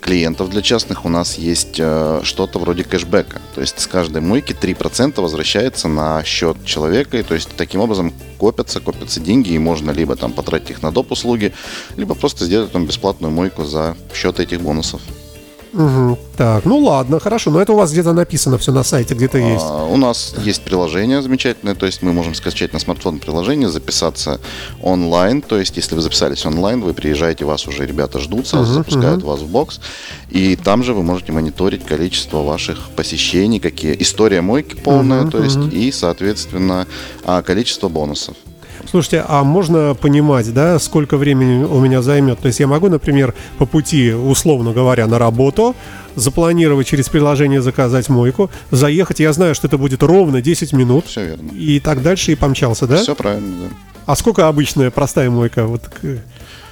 клиентов, 0.02 0.50
для 0.50 0.62
частных 0.62 1.06
у 1.06 1.10
нас 1.10 1.38
есть 1.38 1.76
э, 1.80 2.22
что-то 2.24 2.60
вроде 2.60 2.84
кэшбэка. 2.84 3.40
То 3.56 3.62
есть 3.62 3.80
с 3.80 3.88
каждой 3.88 4.22
мойки 4.22 4.54
3% 4.54 5.22
возвращается 5.22 5.88
на 5.88 6.24
счет 6.24 6.58
человека. 6.66 7.18
И 7.18 7.24
то 7.24 7.36
есть 7.36 7.50
таким 7.56 7.82
образом 7.82 8.14
копятся, 8.38 8.82
копятся 8.82 9.20
деньги, 9.20 9.52
и 9.52 9.60
можно 9.60 9.92
либо 9.92 10.16
там 10.16 10.34
потратить 10.34 10.72
их 10.72 10.82
на 10.82 10.92
доп. 10.92 11.12
услуги, 11.12 11.54
либо 11.96 12.16
просто 12.16 12.46
сделать 12.46 12.72
там 12.72 12.86
бесплатную 12.86 13.32
мойку 13.32 13.64
за 13.64 13.96
счет 14.14 14.40
этих 14.40 14.60
бонусов. 14.62 15.02
Угу. 15.74 16.20
Так, 16.36 16.66
ну 16.66 16.80
ладно, 16.80 17.20
хорошо, 17.20 17.50
но 17.50 17.62
это 17.62 17.72
у 17.72 17.78
вас 17.78 17.92
где-то 17.92 18.12
написано 18.14 18.58
все 18.58 18.74
на 18.74 18.84
сайте, 18.84 19.14
где-то 19.14 19.38
а, 19.38 19.42
есть. 19.42 19.66
У 19.66 19.98
нас 19.98 20.36
есть 20.44 20.64
приложение 20.64 21.22
замечательное, 21.22 21.76
то 21.76 21.86
есть 21.86 22.02
мы 22.02 22.12
можем 22.12 22.36
скачать 22.36 22.74
на 22.74 22.80
смартфон 22.80 23.20
приложение, 23.20 23.70
записаться 23.70 24.42
онлайн, 24.82 25.42
то 25.42 25.58
есть 25.58 25.78
если 25.78 25.96
вы 25.96 26.02
записались 26.02 26.46
онлайн, 26.46 26.82
вы 26.82 26.94
приезжаете, 26.94 27.46
вас 27.46 27.68
уже 27.68 27.86
ребята 27.86 28.20
ждут, 28.20 28.48
сразу 28.48 28.66
угу, 28.66 28.74
запускают 28.80 29.22
угу. 29.22 29.32
вас 29.32 29.40
в 29.40 29.48
бокс, 29.48 29.80
и 30.30 30.58
там 30.58 30.84
же 30.84 30.94
вы 30.94 31.04
можете 31.04 31.32
мониторить 31.32 31.86
количество 31.86 32.44
ваших 32.44 32.90
посещений, 32.90 33.60
какие 33.60 33.96
история 34.02 34.42
мойки 34.42 34.76
полная, 34.76 35.24
угу, 35.24 35.32
то 35.32 35.44
есть 35.44 35.58
угу. 35.58 35.70
и, 35.70 35.92
соответственно, 35.92 36.86
а, 37.24 37.42
количество 37.44 37.88
бонусов. 37.88 38.36
Слушайте, 38.90 39.24
а 39.28 39.44
можно 39.44 39.96
понимать, 40.00 40.54
да, 40.54 40.80
сколько 40.80 41.18
времени 41.18 41.64
у 41.64 41.80
меня 41.80 42.02
займет? 42.02 42.40
То 42.40 42.48
есть 42.48 42.60
я 42.60 42.68
могу, 42.68 42.90
например, 42.90 43.34
по 43.58 43.66
пути, 43.66 44.12
условно 44.12 44.74
говоря, 44.74 45.08
на 45.08 45.20
работу, 45.20 45.76
запланировать 46.16 46.88
через 46.88 47.10
приложение 47.10 47.62
заказать 47.62 48.10
мойку, 48.10 48.50
заехать, 48.70 49.20
я 49.20 49.34
знаю, 49.34 49.56
что 49.56 49.68
это 49.68 49.78
будет 49.78 50.04
ровно 50.04 50.42
10 50.42 50.74
минут. 50.74 51.06
Все 51.08 51.26
верно. 51.26 51.52
И 51.52 51.80
так 51.80 52.02
дальше 52.02 52.32
и 52.32 52.36
помчался, 52.36 52.88
да? 52.88 52.98
Все 52.98 53.16
правильно, 53.16 53.54
да. 53.62 53.76
А 54.06 54.16
сколько 54.16 54.48
обычная 54.48 54.92
простая 54.92 55.30
мойка? 55.30 55.66
Вот... 55.66 55.82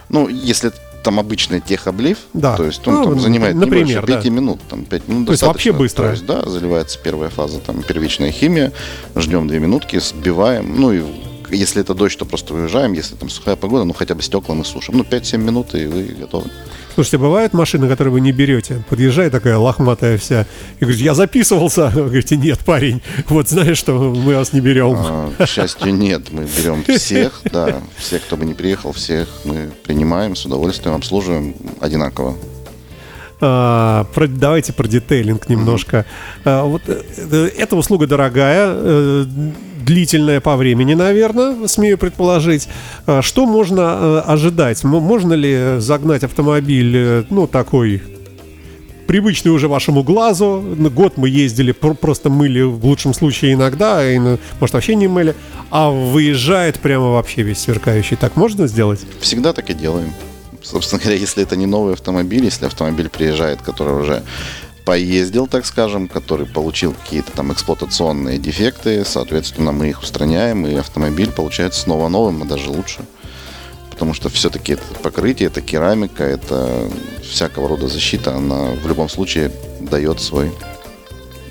Ну, 0.10 0.28
если 0.28 0.72
там 1.04 1.20
обычный 1.20 1.62
техоблив, 1.62 2.18
да. 2.34 2.58
то 2.58 2.66
есть 2.66 2.86
он 2.88 2.96
ну, 2.96 3.04
там 3.06 3.20
занимает 3.20 3.56
например, 3.56 3.86
не 3.86 3.94
больше 3.94 4.08
5 4.08 4.24
да. 4.24 4.30
минут, 4.30 4.60
там 4.70 4.86
5 4.86 5.08
минут 5.08 5.26
То 5.28 5.32
есть 5.32 5.44
вообще 5.44 5.72
быстро. 5.72 6.04
То 6.06 6.12
есть, 6.12 6.26
да, 6.26 6.42
заливается 6.48 7.00
первая 7.02 7.30
фаза, 7.30 7.60
там 7.60 7.84
первичная 7.84 8.32
химия, 8.32 8.72
ждем 9.16 9.48
2 9.48 9.58
минутки, 9.60 10.00
сбиваем, 10.00 10.80
ну 10.80 10.92
и 10.92 11.02
если 11.52 11.82
это 11.82 11.94
дождь, 11.94 12.18
то 12.18 12.26
просто 12.26 12.54
выезжаем. 12.54 12.94
Если 12.94 13.16
там 13.16 13.30
сухая 13.30 13.56
погода, 13.56 13.84
ну 13.84 13.94
хотя 13.94 14.16
бы 14.16 14.22
стекла 14.22 14.56
мы 14.56 14.66
сушим. 14.66 14.98
Ну 14.98 15.04
5-7 15.04 15.38
минут, 15.38 15.76
и 15.76 15.86
вы 15.86 16.04
готовы. 16.04 16.50
Слушайте, 16.96 17.18
бывают 17.18 17.54
машины, 17.54 17.88
которые 17.88 18.12
вы 18.12 18.20
не 18.20 18.32
берете? 18.32 18.84
Подъезжает 18.90 19.32
такая 19.32 19.58
лохматая 19.58 20.18
вся. 20.18 20.46
И 20.80 20.82
говорит, 20.82 21.00
я 21.00 21.14
записывался. 21.14 21.88
Вы 21.96 22.06
говорите, 22.06 22.36
нет, 22.36 22.60
парень, 22.66 23.02
вот 23.30 23.48
знаешь, 23.48 23.78
что 23.78 23.94
мы 23.94 24.36
вас 24.36 24.54
не 24.54 24.60
берем. 24.60 24.96
А, 24.98 25.32
к 25.38 25.48
счастью, 25.48 25.96
нет. 25.96 26.32
Мы 26.32 26.46
берем 26.46 26.84
всех, 26.84 27.42
да. 27.52 27.82
Всех, 27.98 28.24
кто 28.24 28.36
бы 28.36 28.46
не 28.46 28.54
приехал, 28.54 28.92
всех 28.92 29.30
мы 29.46 29.72
принимаем 29.84 30.36
с 30.36 30.46
удовольствием, 30.46 30.96
обслуживаем 30.96 31.56
одинаково. 31.80 32.36
А, 33.42 34.06
про, 34.14 34.28
давайте 34.28 34.74
про 34.74 34.88
детейлинг 34.88 35.48
немножко. 35.48 36.06
А, 36.44 36.66
вот 36.66 36.82
э, 36.88 37.50
эта 37.58 37.76
услуга 37.78 38.08
дорогая, 38.08 38.68
э, 38.70 39.26
длительная 39.84 40.42
по 40.42 40.56
времени, 40.56 40.94
наверное, 40.94 41.68
смею 41.68 41.98
предположить. 41.98 42.68
А, 43.06 43.22
что 43.22 43.46
можно 43.46 43.82
э, 43.82 44.22
ожидать? 44.26 44.84
Можно 44.84 45.34
ли 45.34 45.80
загнать 45.80 46.24
автомобиль, 46.24 46.94
э, 46.96 47.24
ну, 47.30 47.48
такой 47.48 48.02
привычный 49.10 49.52
уже 49.52 49.68
вашему 49.68 50.04
глазу. 50.04 50.64
Год 50.94 51.18
мы 51.18 51.30
ездили, 51.30 51.72
просто 51.72 52.30
мыли 52.30 52.62
в 52.62 52.86
лучшем 52.86 53.16
случае 53.16 53.54
иногда, 53.54 54.08
и, 54.08 54.20
ну, 54.20 54.38
может 54.60 54.76
вообще 54.76 54.94
не 54.94 55.08
мыли, 55.08 55.34
а 55.72 55.90
выезжает 55.90 56.80
прямо 56.80 57.14
вообще 57.14 57.42
весь 57.42 57.58
сверкающий. 57.58 58.18
Так 58.18 58.36
можно 58.36 58.68
сделать? 58.68 59.00
Всегда 59.20 59.52
так 59.54 59.72
и 59.72 59.74
делаем. 59.74 60.14
Собственно 60.62 61.02
говоря, 61.02 61.18
если 61.18 61.42
это 61.42 61.56
не 61.56 61.66
новый 61.66 61.94
автомобиль, 61.94 62.46
если 62.46 62.68
автомобиль 62.68 63.10
приезжает, 63.10 63.64
который 63.64 64.00
уже 64.00 64.22
поездил, 64.90 65.46
так 65.46 65.68
скажем, 65.68 66.08
который 66.08 66.48
получил 66.48 66.94
какие-то 66.94 67.32
там 67.32 67.54
эксплуатационные 67.54 68.40
дефекты, 68.40 69.06
соответственно, 69.06 69.72
мы 69.72 69.90
их 69.90 70.02
устраняем, 70.02 70.66
и 70.66 70.74
автомобиль 70.74 71.30
получается 71.30 71.82
снова 71.82 72.08
новым, 72.08 72.42
а 72.42 72.46
даже 72.46 72.72
лучше. 72.72 73.06
Потому 73.92 74.16
что 74.16 74.30
все-таки 74.30 74.74
это 74.74 74.84
покрытие, 75.04 75.46
это 75.46 75.62
керамика, 75.62 76.24
это 76.24 76.90
всякого 77.22 77.70
рода 77.70 77.88
защита, 77.88 78.36
она 78.36 78.72
в 78.84 78.88
любом 78.88 79.10
случае 79.10 79.52
дает 79.80 80.22
свой 80.22 80.52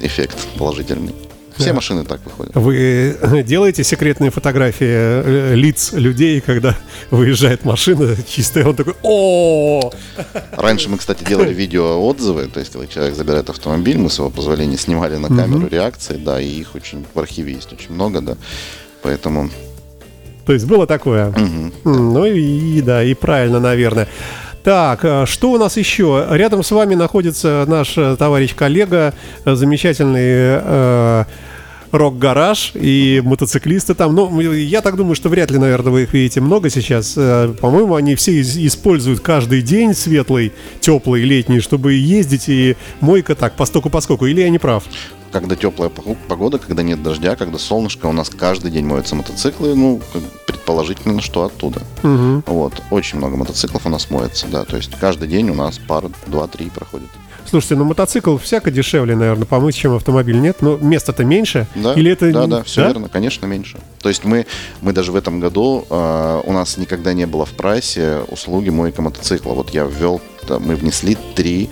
эффект 0.00 0.36
положительный. 0.58 1.14
Все 1.58 1.72
машины 1.72 2.04
так 2.04 2.20
выходят. 2.24 2.54
Вы 2.54 3.42
делаете 3.46 3.84
секретные 3.84 4.30
фотографии 4.30 4.86
э, 4.88 5.54
лиц 5.54 5.92
людей, 5.92 6.40
когда 6.40 6.76
выезжает 7.10 7.64
машина 7.64 8.16
чистая, 8.26 8.66
он 8.66 8.76
такой 8.76 8.94
о 9.02 9.90
Раньше 10.52 10.88
мы, 10.88 10.98
кстати, 10.98 11.24
делали 11.24 11.52
видеоотзывы, 11.52 12.46
то 12.46 12.60
есть, 12.60 12.72
когда 12.72 12.86
человек 12.86 13.14
забирает 13.14 13.50
автомобиль, 13.50 13.98
мы 13.98 14.10
с 14.10 14.18
его 14.18 14.30
позволения 14.30 14.78
снимали 14.78 15.16
на 15.16 15.28
камеру 15.28 15.68
реакции, 15.68 16.16
да, 16.16 16.40
и 16.40 16.48
их 16.48 16.74
очень 16.74 17.04
в 17.12 17.18
архиве 17.18 17.52
есть 17.52 17.72
очень 17.72 17.92
много, 17.92 18.20
да, 18.20 18.36
поэтому... 19.02 19.50
То 20.46 20.54
есть 20.54 20.64
было 20.64 20.86
такое. 20.86 21.28
Угу, 21.28 21.90
ну 21.90 22.24
и 22.24 22.80
да, 22.80 23.04
и 23.04 23.12
правильно, 23.12 23.60
наверное. 23.60 24.08
Так, 24.68 25.02
э, 25.02 25.24
что 25.24 25.52
у 25.52 25.56
нас 25.56 25.78
еще? 25.78 26.26
Рядом 26.28 26.62
с 26.62 26.70
вами 26.70 26.94
находится 26.94 27.64
наш 27.66 27.94
товарищ-коллега, 27.94 29.14
замечательный 29.46 30.60
э, 30.60 31.24
рок-гараж 31.90 32.72
и 32.74 33.22
мотоциклисты 33.24 33.94
там. 33.94 34.14
Ну, 34.14 34.42
я 34.42 34.82
так 34.82 34.96
думаю, 34.96 35.14
что 35.14 35.30
вряд 35.30 35.50
ли, 35.50 35.56
наверное, 35.56 35.90
вы 35.90 36.02
их 36.02 36.12
видите 36.12 36.42
много 36.42 36.68
сейчас. 36.68 37.14
Э, 37.16 37.54
по-моему, 37.58 37.94
они 37.94 38.14
все 38.14 38.42
используют 38.42 39.20
каждый 39.20 39.62
день 39.62 39.94
светлый, 39.94 40.52
теплый, 40.80 41.22
летний, 41.22 41.60
чтобы 41.60 41.94
ездить 41.94 42.50
и 42.50 42.76
мойка 43.00 43.34
так, 43.34 43.56
постоку 43.56 43.88
поскоку. 43.88 44.26
Или 44.26 44.42
я 44.42 44.50
не 44.50 44.58
прав? 44.58 44.84
когда 45.30 45.56
теплая 45.56 45.90
погода, 45.90 46.58
когда 46.58 46.82
нет 46.82 47.02
дождя, 47.02 47.36
когда 47.36 47.58
солнышко, 47.58 48.06
у 48.06 48.12
нас 48.12 48.30
каждый 48.30 48.70
день 48.70 48.86
моются 48.86 49.14
мотоциклы, 49.14 49.74
ну, 49.74 50.00
предположительно, 50.68 51.22
что 51.22 51.44
оттуда. 51.44 51.80
Угу. 52.02 52.42
Вот, 52.46 52.82
очень 52.90 53.16
много 53.16 53.36
мотоциклов 53.38 53.86
у 53.86 53.88
нас 53.88 54.10
моется, 54.10 54.46
да, 54.48 54.64
то 54.64 54.76
есть 54.76 54.90
каждый 55.00 55.26
день 55.26 55.48
у 55.48 55.54
нас 55.54 55.78
пара, 55.78 56.10
два-три 56.26 56.68
проходит. 56.68 57.08
Слушайте, 57.46 57.76
ну 57.76 57.84
мотоцикл 57.84 58.36
всяко 58.36 58.70
дешевле, 58.70 59.16
наверное, 59.16 59.46
помыть, 59.46 59.74
чем 59.74 59.94
автомобиль, 59.94 60.38
нет? 60.38 60.58
Но 60.60 60.76
места-то 60.76 61.24
меньше? 61.24 61.66
Да, 61.74 61.94
Или 61.94 62.10
это 62.10 62.30
да, 62.30 62.46
да, 62.46 62.62
все 62.62 62.82
да? 62.82 62.88
верно, 62.88 63.08
конечно, 63.08 63.46
меньше. 63.46 63.78
То 64.02 64.10
есть 64.10 64.24
мы, 64.24 64.44
мы 64.82 64.92
даже 64.92 65.10
в 65.12 65.16
этом 65.16 65.40
году, 65.40 65.86
э, 65.88 66.42
у 66.44 66.52
нас 66.52 66.76
никогда 66.76 67.14
не 67.14 67.26
было 67.26 67.46
в 67.46 67.52
прайсе 67.52 68.20
услуги 68.28 68.68
мойка 68.68 69.00
мотоцикла. 69.00 69.54
Вот 69.54 69.70
я 69.70 69.84
ввел, 69.84 70.20
мы 70.60 70.76
внесли 70.76 71.16
три 71.34 71.70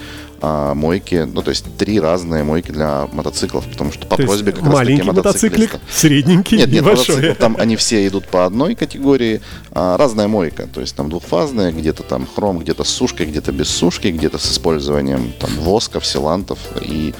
а, 0.49 0.75
мойки, 0.75 1.27
ну 1.33 1.43
то 1.43 1.51
есть 1.51 1.65
три 1.77 1.99
разные 1.99 2.45
мойки 2.45 2.71
для 2.71 3.09
мотоциклов, 3.13 3.67
потому 3.67 3.91
что 3.91 4.07
по 4.07 4.17
то 4.17 4.23
просьбе 4.23 4.53
как 4.53 4.63
маленький 4.63 5.03
раз 5.03 5.17
мотоциклик, 5.17 5.77
средненький, 5.91 6.59
нет, 6.59 6.71
нет, 6.71 6.85
большой. 6.85 7.35
там 7.35 7.57
они 7.59 7.75
все 7.75 8.07
идут 8.07 8.29
по 8.29 8.47
одной 8.47 8.77
категории, 8.77 9.41
а, 9.73 9.97
разная 9.97 10.29
мойка, 10.29 10.69
то 10.73 10.81
есть 10.81 10.95
там 10.95 11.09
двухфазная, 11.09 11.73
где-то 11.73 12.05
там 12.05 12.29
хром, 12.33 12.61
где-то 12.61 12.85
с 12.85 12.89
сушкой, 12.89 13.27
где-то 13.27 13.51
без 13.51 13.69
сушки, 13.69 14.07
где-то 14.07 14.39
с 14.39 14.53
использованием 14.53 15.33
там 15.41 15.51
восков, 15.59 16.07
силантов 16.07 16.61
и 16.81 17.13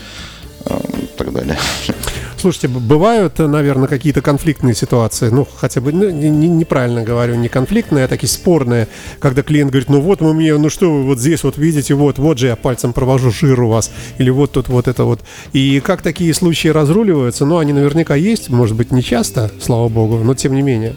э, 0.65 0.79
так 1.17 1.33
далее. 1.33 1.59
Слушайте, 2.47 2.69
бывают, 2.69 3.41
наверное, 3.41 3.89
какие-то 3.89 4.23
конфликтные 4.23 4.77
ситуации, 4.77 5.31
ну, 5.31 5.49
хотя 5.57 5.81
бы, 5.81 5.91
ну, 5.91 6.11
не, 6.11 6.31
не, 6.31 6.47
неправильно 6.47 7.03
говорю, 7.03 7.35
не 7.35 7.49
конфликтные, 7.49 8.05
а 8.05 8.09
такие 8.09 8.29
спорные, 8.29 8.87
когда 9.19 9.43
клиент 9.43 9.73
говорит, 9.73 9.89
ну 9.89 10.01
вот 10.01 10.21
мы 10.21 10.33
мне, 10.33 10.57
ну 10.57 10.71
что 10.71 10.93
вы 10.93 11.03
вот 11.03 11.19
здесь 11.19 11.43
вот 11.43 11.59
видите, 11.59 11.95
вот, 11.95 12.21
вот 12.21 12.39
же 12.39 12.47
я 12.47 12.55
пальцем 12.55 12.93
провожу 12.93 13.33
жир 13.33 13.61
у 13.63 13.69
вас, 13.69 13.91
или 14.19 14.31
вот 14.31 14.53
тут 14.53 14.69
вот 14.69 14.87
это 14.87 15.03
вот. 15.03 15.23
И 15.55 15.81
как 15.81 16.03
такие 16.03 16.33
случаи 16.35 16.69
разруливаются, 16.69 17.45
ну, 17.47 17.59
они 17.59 17.73
наверняка 17.73 18.15
есть, 18.15 18.49
может 18.49 18.77
быть, 18.77 18.93
не 18.93 19.03
часто, 19.03 19.51
слава 19.61 19.89
богу, 19.89 20.19
но 20.19 20.37
тем 20.37 20.55
не 20.55 20.63
менее. 20.63 20.95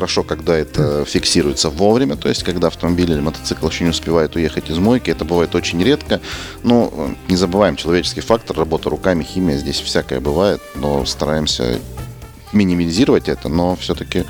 Хорошо, 0.00 0.22
когда 0.22 0.56
это 0.56 1.04
фиксируется 1.04 1.68
вовремя, 1.68 2.16
то 2.16 2.30
есть 2.30 2.42
когда 2.42 2.68
автомобиль 2.68 3.10
или 3.10 3.20
мотоцикл 3.20 3.68
еще 3.68 3.84
не 3.84 3.90
успевает 3.90 4.34
уехать 4.34 4.70
из 4.70 4.78
мойки, 4.78 5.10
это 5.10 5.26
бывает 5.26 5.54
очень 5.54 5.82
редко. 5.84 6.22
Но 6.62 6.90
э, 6.90 7.08
не 7.28 7.36
забываем, 7.36 7.76
человеческий 7.76 8.22
фактор, 8.22 8.56
работа 8.56 8.88
руками, 8.88 9.22
химия, 9.22 9.58
здесь 9.58 9.78
всякое 9.78 10.20
бывает, 10.20 10.62
но 10.74 11.04
стараемся 11.04 11.80
минимизировать 12.54 13.28
это, 13.28 13.50
но 13.50 13.76
все-таки 13.76 14.24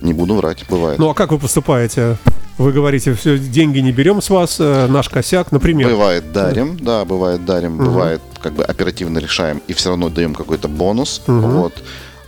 не 0.00 0.12
буду 0.12 0.36
врать, 0.36 0.64
бывает. 0.70 1.00
Ну 1.00 1.10
а 1.10 1.14
как 1.14 1.32
вы 1.32 1.40
поступаете? 1.40 2.16
вы 2.58 2.70
говорите, 2.70 3.14
все, 3.14 3.38
деньги 3.38 3.80
не 3.80 3.90
берем 3.90 4.22
с 4.22 4.30
вас, 4.30 4.58
э, 4.60 4.86
наш 4.86 5.08
косяк, 5.08 5.50
например. 5.50 5.90
Бывает 5.90 6.30
дарим, 6.30 6.76
да, 6.76 7.04
бывает 7.04 7.44
дарим, 7.44 7.74
угу. 7.74 7.86
бывает 7.86 8.20
как 8.40 8.52
бы 8.52 8.62
оперативно 8.62 9.18
решаем 9.18 9.60
и 9.66 9.72
все 9.72 9.88
равно 9.88 10.10
даем 10.10 10.32
какой-то 10.32 10.68
бонус. 10.68 11.22
Угу. 11.26 11.40
Вот. 11.40 11.82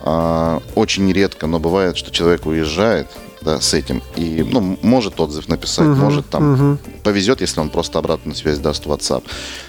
А, 0.07 0.61
очень 0.75 1.11
редко, 1.11 1.47
но 1.47 1.59
бывает, 1.59 1.97
что 1.97 2.11
человек 2.11 2.45
уезжает, 2.45 3.07
да, 3.41 3.59
с 3.59 3.73
этим. 3.73 4.03
И, 4.17 4.47
ну, 4.47 4.79
может 4.83 5.19
отзыв 5.19 5.49
написать, 5.49 5.87
угу, 5.87 5.97
может 5.97 6.29
там 6.29 6.53
угу. 6.53 6.79
повезет, 7.03 7.41
если 7.41 7.61
он 7.61 7.71
просто 7.71 7.99
обратную 7.99 8.37
связь 8.37 8.59
даст 8.59 8.85
в 8.85 8.93
WhatsApp. 8.93 9.25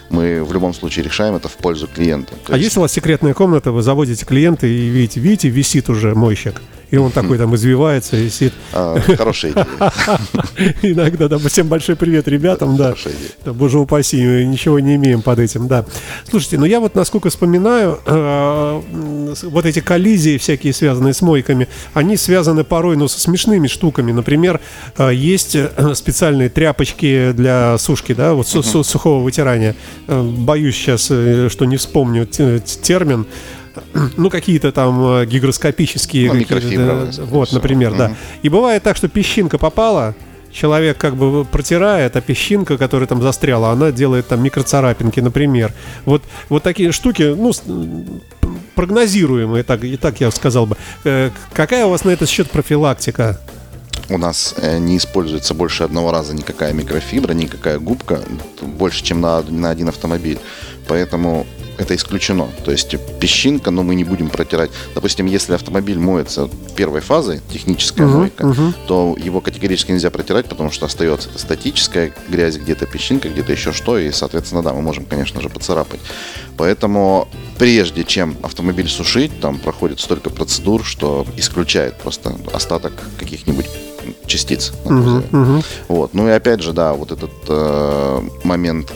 Мы 0.10 0.44
в 0.44 0.52
любом 0.52 0.74
случае 0.74 1.06
решаем 1.06 1.36
это 1.36 1.48
в 1.48 1.56
пользу 1.56 1.88
клиента. 1.88 2.34
То 2.46 2.54
а 2.54 2.58
есть... 2.58 2.66
есть 2.66 2.78
у 2.78 2.82
вас 2.82 2.92
секретная 2.92 3.34
комната, 3.34 3.72
вы 3.72 3.82
заводите 3.82 4.26
клиента 4.26 4.68
и 4.68 4.90
видите, 4.90 5.22
видите, 5.22 5.48
висит 5.48 5.90
уже 5.90 6.14
мойщик? 6.14 6.62
И 6.96 6.98
он 6.98 7.12
такой 7.12 7.38
там 7.38 7.54
извивается, 7.56 8.16
висит. 8.16 8.54
А, 8.72 8.98
хорошая 9.18 9.52
идея. 9.52 9.68
Иногда, 10.82 11.28
да, 11.28 11.38
всем 11.40 11.68
большой 11.68 11.98
привет 11.98 12.30
ребятам, 12.30 12.78
да. 12.78 12.86
Хорошая 12.86 13.14
идея. 13.16 13.30
Да, 13.44 13.52
боже 13.54 13.80
упаси, 13.80 14.46
ничего 14.46 14.80
не 14.80 14.96
имеем 14.96 15.22
под 15.22 15.40
этим, 15.40 15.68
да. 15.68 15.86
Слушайте, 16.30 16.58
ну 16.58 16.64
я 16.64 16.80
вот 16.80 16.96
насколько 16.96 17.30
вспоминаю, 17.30 18.00
э, 18.06 18.82
вот 19.44 19.66
эти 19.66 19.82
коллизии 19.82 20.38
всякие, 20.38 20.72
связанные 20.72 21.14
с 21.14 21.22
мойками, 21.22 21.68
они 21.94 22.16
связаны 22.16 22.64
порой, 22.64 22.96
ну, 22.96 23.10
со 23.10 23.20
смешными 23.20 23.68
штуками. 23.68 24.14
Например, 24.14 24.62
э, 24.98 25.14
есть 25.14 25.58
э, 25.58 25.96
специальные 25.96 26.48
тряпочки 26.48 27.34
для 27.34 27.78
сушки, 27.78 28.14
да, 28.14 28.36
вот 28.36 28.48
сухого 28.48 29.22
вытирания. 29.22 29.76
Боюсь 30.08 30.76
сейчас, 30.76 31.06
что 31.06 31.66
не 31.66 31.76
вспомню 31.76 32.26
термин 32.26 33.26
ну, 34.18 34.30
какие-то 34.30 34.72
там 34.72 35.22
э, 35.22 35.26
гигроскопические... 35.26 36.32
Ну, 36.32 36.40
микрофибровые. 36.40 37.12
Да, 37.12 37.24
вот, 37.24 37.52
например, 37.52 37.92
угу. 37.92 37.98
да. 37.98 38.16
И 38.42 38.50
бывает 38.50 38.84
так, 38.84 38.98
что 38.98 39.08
песчинка 39.08 39.58
попала, 39.58 40.16
человек 40.52 40.98
как 40.98 41.16
бы 41.16 41.46
протирает, 41.46 42.16
а 42.16 42.22
песчинка, 42.22 42.78
которая 42.78 43.08
там 43.08 43.22
застряла, 43.22 43.72
она 43.72 43.92
делает 43.92 44.28
там 44.28 44.42
микроцарапинки, 44.44 45.20
например. 45.20 45.74
Вот, 46.06 46.24
вот 46.50 46.64
такие 46.64 46.92
штуки, 46.92 47.36
ну, 47.36 47.52
прогнозируемые, 48.76 49.64
так, 49.64 49.84
и 49.84 49.98
так 49.98 50.22
я 50.22 50.32
сказал 50.32 50.66
бы. 50.66 50.78
Э, 51.04 51.32
какая 51.54 51.86
у 51.86 51.90
вас 51.90 52.04
на 52.04 52.12
этот 52.12 52.30
счет 52.30 52.50
профилактика? 52.50 53.40
у 54.10 54.18
нас 54.18 54.56
э, 54.58 54.78
не 54.78 54.98
используется 54.98 55.54
больше 55.54 55.84
одного 55.84 56.12
раза 56.12 56.34
никакая 56.34 56.74
микрофибра, 56.74 57.34
никакая 57.34 57.80
губка, 57.80 58.22
больше, 58.62 59.04
чем 59.04 59.22
на, 59.22 59.42
на 59.42 59.70
один 59.70 59.90
автомобиль. 59.90 60.40
Поэтому 60.88 61.48
это 61.78 61.96
исключено. 61.96 62.48
То 62.64 62.72
есть 62.72 62.96
песчинка, 63.20 63.72
но 63.72 63.84
мы 63.84 63.96
не 63.96 64.04
будем 64.04 64.30
протирать. 64.30 64.72
Допустим, 64.94 65.26
если 65.26 65.54
автомобиль 65.54 66.00
моется 66.00 66.50
первой 66.76 67.02
фазой, 67.02 67.42
техническая 67.52 68.08
uh-huh, 68.08 68.18
мойка, 68.18 68.44
uh-huh. 68.44 68.74
то 68.88 69.16
его 69.18 69.42
категорически 69.42 69.92
нельзя 69.92 70.10
протирать, 70.10 70.48
потому 70.48 70.72
что 70.72 70.86
остается 70.86 71.30
это 71.30 71.40
статическая 71.40 72.14
грязь, 72.30 72.58
где-то 72.58 72.86
песчинка, 72.86 73.30
где-то 73.30 73.52
еще 73.52 73.72
что, 73.72 73.98
и, 73.98 74.12
соответственно, 74.12 74.64
да, 74.64 74.74
мы 74.74 74.82
можем, 74.82 75.06
конечно 75.06 75.42
же, 75.42 75.50
поцарапать. 75.50 76.00
Поэтому 76.58 77.28
прежде 77.58 78.04
чем 78.04 78.38
автомобиль 78.42 78.88
сушить, 78.88 79.40
там 79.40 79.60
проходит 79.60 80.00
столько 80.00 80.30
процедур, 80.30 80.84
что 80.84 81.26
исключает 81.38 81.96
просто 81.96 82.36
остаток 82.54 82.94
каких-нибудь 83.20 83.68
частиц. 84.26 84.72
Uh-huh, 84.86 85.30
uh-huh. 85.30 85.66
Вот. 85.88 86.14
Ну 86.14 86.28
и 86.28 86.32
опять 86.32 86.62
же, 86.62 86.74
да, 86.74 86.94
вот 86.94 87.12
этот 87.12 87.32
э, 87.48 88.22
момент 88.44 88.92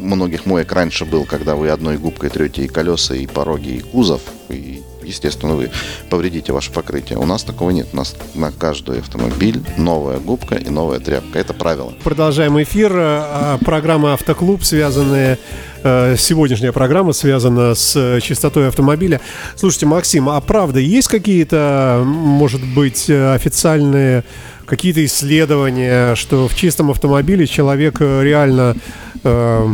многих 0.00 0.46
моек 0.46 0.72
раньше 0.72 1.04
был, 1.04 1.24
когда 1.24 1.54
вы 1.54 1.68
одной 1.68 1.98
губкой 1.98 2.30
трете 2.30 2.64
и 2.64 2.68
колеса, 2.68 3.14
и 3.14 3.26
пороги, 3.26 3.76
и 3.76 3.80
кузов, 3.80 4.22
и 4.48 4.82
естественно, 5.02 5.54
вы 5.54 5.70
повредите 6.08 6.52
ваше 6.52 6.72
покрытие. 6.72 7.18
У 7.18 7.26
нас 7.26 7.42
такого 7.42 7.70
нет. 7.70 7.88
У 7.92 7.96
нас 7.96 8.14
на 8.34 8.52
каждый 8.52 9.00
автомобиль 9.00 9.60
новая 9.76 10.18
губка 10.18 10.54
и 10.56 10.70
новая 10.70 11.00
тряпка. 11.00 11.38
Это 11.38 11.52
правило. 11.52 11.92
Продолжаем 12.04 12.60
эфир. 12.62 12.92
А, 12.94 13.58
программа 13.58 14.14
«Автоклуб», 14.14 14.62
связанная 14.64 15.38
э, 15.82 16.16
сегодняшняя 16.16 16.72
программа 16.72 17.12
связана 17.12 17.74
с 17.74 18.20
чистотой 18.20 18.68
автомобиля. 18.68 19.20
Слушайте, 19.56 19.86
Максим, 19.86 20.28
а 20.28 20.40
правда, 20.40 20.78
есть 20.78 21.08
какие-то, 21.08 22.02
может 22.04 22.62
быть, 22.74 23.10
официальные 23.10 24.24
какие-то 24.70 25.04
исследования, 25.04 26.14
что 26.14 26.46
в 26.46 26.54
чистом 26.54 26.92
автомобиле 26.92 27.46
человек 27.48 27.96
э, 27.98 28.22
реально 28.22 28.76
э, 29.24 29.68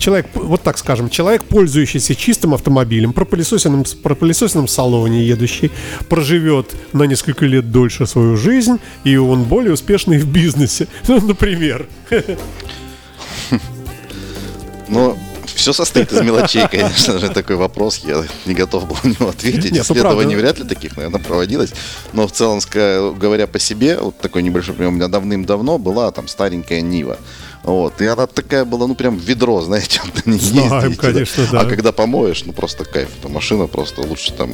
человек, 0.00 0.26
вот 0.34 0.62
так 0.62 0.78
скажем, 0.78 1.08
человек, 1.10 1.44
пользующийся 1.44 2.16
чистым 2.16 2.54
автомобилем, 2.54 3.12
пропылесосенным, 3.12 3.84
пропылесосенным 4.02 4.66
салоне 4.66 5.24
едущий, 5.24 5.70
проживет 6.08 6.74
на 6.92 7.04
несколько 7.04 7.46
лет 7.46 7.70
дольше 7.70 8.06
свою 8.06 8.36
жизнь, 8.36 8.80
и 9.04 9.16
он 9.16 9.44
более 9.44 9.74
успешный 9.74 10.18
в 10.18 10.26
бизнесе. 10.26 10.88
Ну, 11.10 11.20
например. 11.20 11.88
Ну, 14.88 15.18
все 15.54 15.72
состоит 15.72 16.12
из 16.12 16.20
мелочей, 16.20 16.66
конечно 16.68 17.18
же, 17.18 17.28
такой 17.28 17.56
вопрос. 17.56 18.02
Я 18.04 18.24
не 18.46 18.54
готов 18.54 18.86
был 18.86 18.96
на 19.02 19.08
него 19.08 19.28
ответить. 19.28 19.72
Нет, 19.72 19.84
Исследований 19.84 20.36
вряд 20.36 20.58
ли 20.58 20.64
таких, 20.64 20.96
наверное, 20.96 21.20
проводилось. 21.20 21.72
Но 22.12 22.26
в 22.26 22.32
целом, 22.32 22.60
говоря 22.72 23.46
по 23.46 23.58
себе, 23.58 23.98
вот 23.98 24.18
такой 24.18 24.42
небольшой 24.42 24.74
пример, 24.74 24.92
у 24.92 24.94
меня 24.94 25.08
давным-давно 25.08 25.78
была 25.78 26.10
там 26.12 26.28
старенькая 26.28 26.80
Нива. 26.80 27.18
Вот. 27.62 28.00
И 28.00 28.06
она 28.06 28.26
такая 28.26 28.64
была, 28.64 28.86
ну, 28.86 28.94
прям 28.94 29.16
ведро, 29.16 29.60
знаете, 29.60 30.00
не 30.24 30.38
Знаем, 30.38 30.96
конечно, 30.96 31.46
да. 31.52 31.60
А 31.60 31.64
когда 31.64 31.92
помоешь, 31.92 32.44
ну, 32.44 32.52
просто 32.52 32.84
кайф. 32.84 33.08
Эта 33.20 33.28
машина 33.28 33.66
просто 33.66 34.02
лучше 34.02 34.32
там 34.32 34.50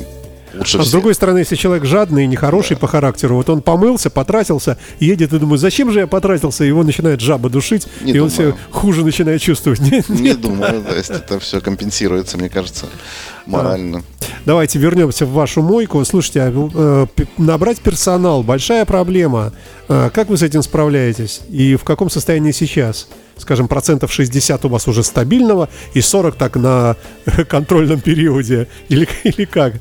Лучше 0.58 0.78
а 0.78 0.82
с 0.82 0.90
другой 0.90 1.14
стороны, 1.14 1.38
если 1.38 1.56
человек 1.56 1.84
жадный 1.84 2.24
и 2.24 2.26
нехороший 2.26 2.76
да. 2.76 2.80
по 2.80 2.86
характеру, 2.86 3.36
вот 3.36 3.48
он 3.50 3.62
помылся, 3.62 4.10
потратился, 4.10 4.78
едет 5.00 5.32
и 5.32 5.38
думает, 5.38 5.60
зачем 5.60 5.90
же 5.92 6.00
я 6.00 6.06
потратился, 6.06 6.64
и 6.64 6.68
его 6.68 6.82
начинает 6.82 7.20
жаба 7.20 7.48
душить, 7.48 7.86
не 8.00 8.10
и 8.10 8.14
думаю. 8.14 8.24
он 8.24 8.30
себя 8.30 8.54
хуже 8.70 9.04
начинает 9.04 9.40
чувствовать. 9.40 9.80
Нет, 9.80 10.08
не 10.08 10.20
нет. 10.22 10.40
думаю, 10.40 10.82
то 10.82 10.96
есть 10.96 11.10
это 11.10 11.38
все 11.38 11.60
компенсируется, 11.60 12.38
мне 12.38 12.48
кажется, 12.48 12.86
морально. 13.46 14.02
Давайте 14.44 14.78
вернемся 14.78 15.26
в 15.26 15.32
вашу 15.32 15.62
мойку. 15.62 16.04
Слушайте, 16.04 16.40
а, 16.42 16.52
э, 17.16 17.24
набрать 17.36 17.80
персонал 17.80 18.42
большая 18.42 18.84
проблема. 18.84 19.52
Э, 19.88 20.10
как 20.12 20.28
вы 20.28 20.36
с 20.36 20.42
этим 20.42 20.62
справляетесь? 20.62 21.40
И 21.50 21.76
в 21.76 21.84
каком 21.84 22.10
состоянии 22.10 22.52
сейчас? 22.52 23.08
Скажем, 23.36 23.68
процентов 23.68 24.12
60 24.12 24.64
у 24.64 24.68
вас 24.68 24.88
уже 24.88 25.02
стабильного 25.02 25.68
и 25.94 26.00
40 26.00 26.36
так 26.36 26.56
на 26.56 26.96
контрольном 27.48 28.00
периоде? 28.00 28.68
Или, 28.88 29.08
или 29.24 29.44
как? 29.44 29.74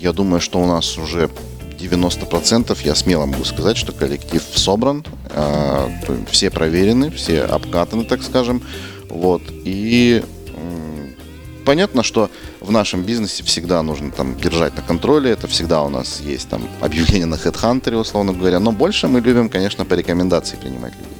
Я 0.00 0.12
думаю, 0.12 0.40
что 0.40 0.60
у 0.60 0.66
нас 0.66 0.98
уже 0.98 1.30
90% 1.78 2.76
я 2.84 2.94
смело 2.94 3.26
могу 3.26 3.44
сказать, 3.44 3.76
что 3.76 3.92
коллектив 3.92 4.42
собран, 4.54 5.04
э, 5.30 5.88
все 6.30 6.50
проверены, 6.50 7.10
все 7.10 7.42
обкатаны, 7.42 8.04
так 8.04 8.22
скажем. 8.22 8.62
Вот. 9.08 9.42
И 9.64 10.22
понятно, 11.66 12.02
что 12.02 12.30
в 12.60 12.70
нашем 12.70 13.02
бизнесе 13.02 13.42
всегда 13.44 13.82
нужно 13.82 14.10
там 14.10 14.36
держать 14.40 14.74
на 14.76 14.82
контроле, 14.82 15.30
это 15.30 15.48
всегда 15.48 15.82
у 15.82 15.90
нас 15.90 16.20
есть 16.20 16.48
там 16.48 16.62
объявление 16.80 17.26
на 17.26 17.34
HeadHunter, 17.34 17.96
условно 17.96 18.32
говоря, 18.32 18.60
но 18.60 18.72
больше 18.72 19.08
мы 19.08 19.20
любим, 19.20 19.50
конечно, 19.50 19.84
по 19.84 19.94
рекомендации 19.94 20.56
принимать 20.56 20.94
людей. 20.94 21.15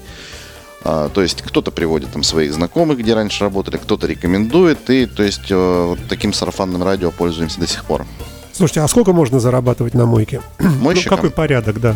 А, 0.85 1.09
то 1.09 1.23
есть 1.23 1.43
кто-то 1.43 1.71
приводит 1.71 2.12
там 2.12 2.23
своих 2.23 2.53
знакомых, 2.53 2.99
где 2.99 3.15
раньше 3.15 3.45
работали, 3.45 3.77
кто-то 3.77 4.07
рекомендует, 4.07 4.89
и 4.91 5.07
то 5.07 5.23
есть 5.23 5.51
э, 5.51 5.85
вот 5.89 5.99
таким 6.09 6.33
сарафанным 6.33 6.83
радио 6.83 7.11
пользуемся 7.11 7.61
до 7.61 7.67
сих 7.67 7.85
пор. 7.85 8.07
Слушайте, 8.53 8.81
а 8.81 8.89
сколько 8.89 9.12
можно 9.12 9.41
зарабатывать 9.41 9.95
на 9.95 10.07
мойке? 10.07 10.41
Мойщикам? 10.59 11.11
Ну, 11.11 11.17
какой 11.17 11.31
порядок, 11.31 11.81
да? 11.81 11.95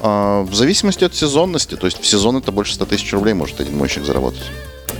А, 0.00 0.42
в 0.42 0.54
зависимости 0.54 1.04
от 1.04 1.14
сезонности, 1.14 1.76
то 1.76 1.86
есть 1.86 2.00
в 2.00 2.06
сезон 2.06 2.36
это 2.36 2.50
больше 2.50 2.74
100 2.74 2.86
тысяч 2.86 3.12
рублей 3.12 3.34
может 3.34 3.60
один 3.60 3.76
мойщик 3.76 4.04
заработать. 4.04 4.42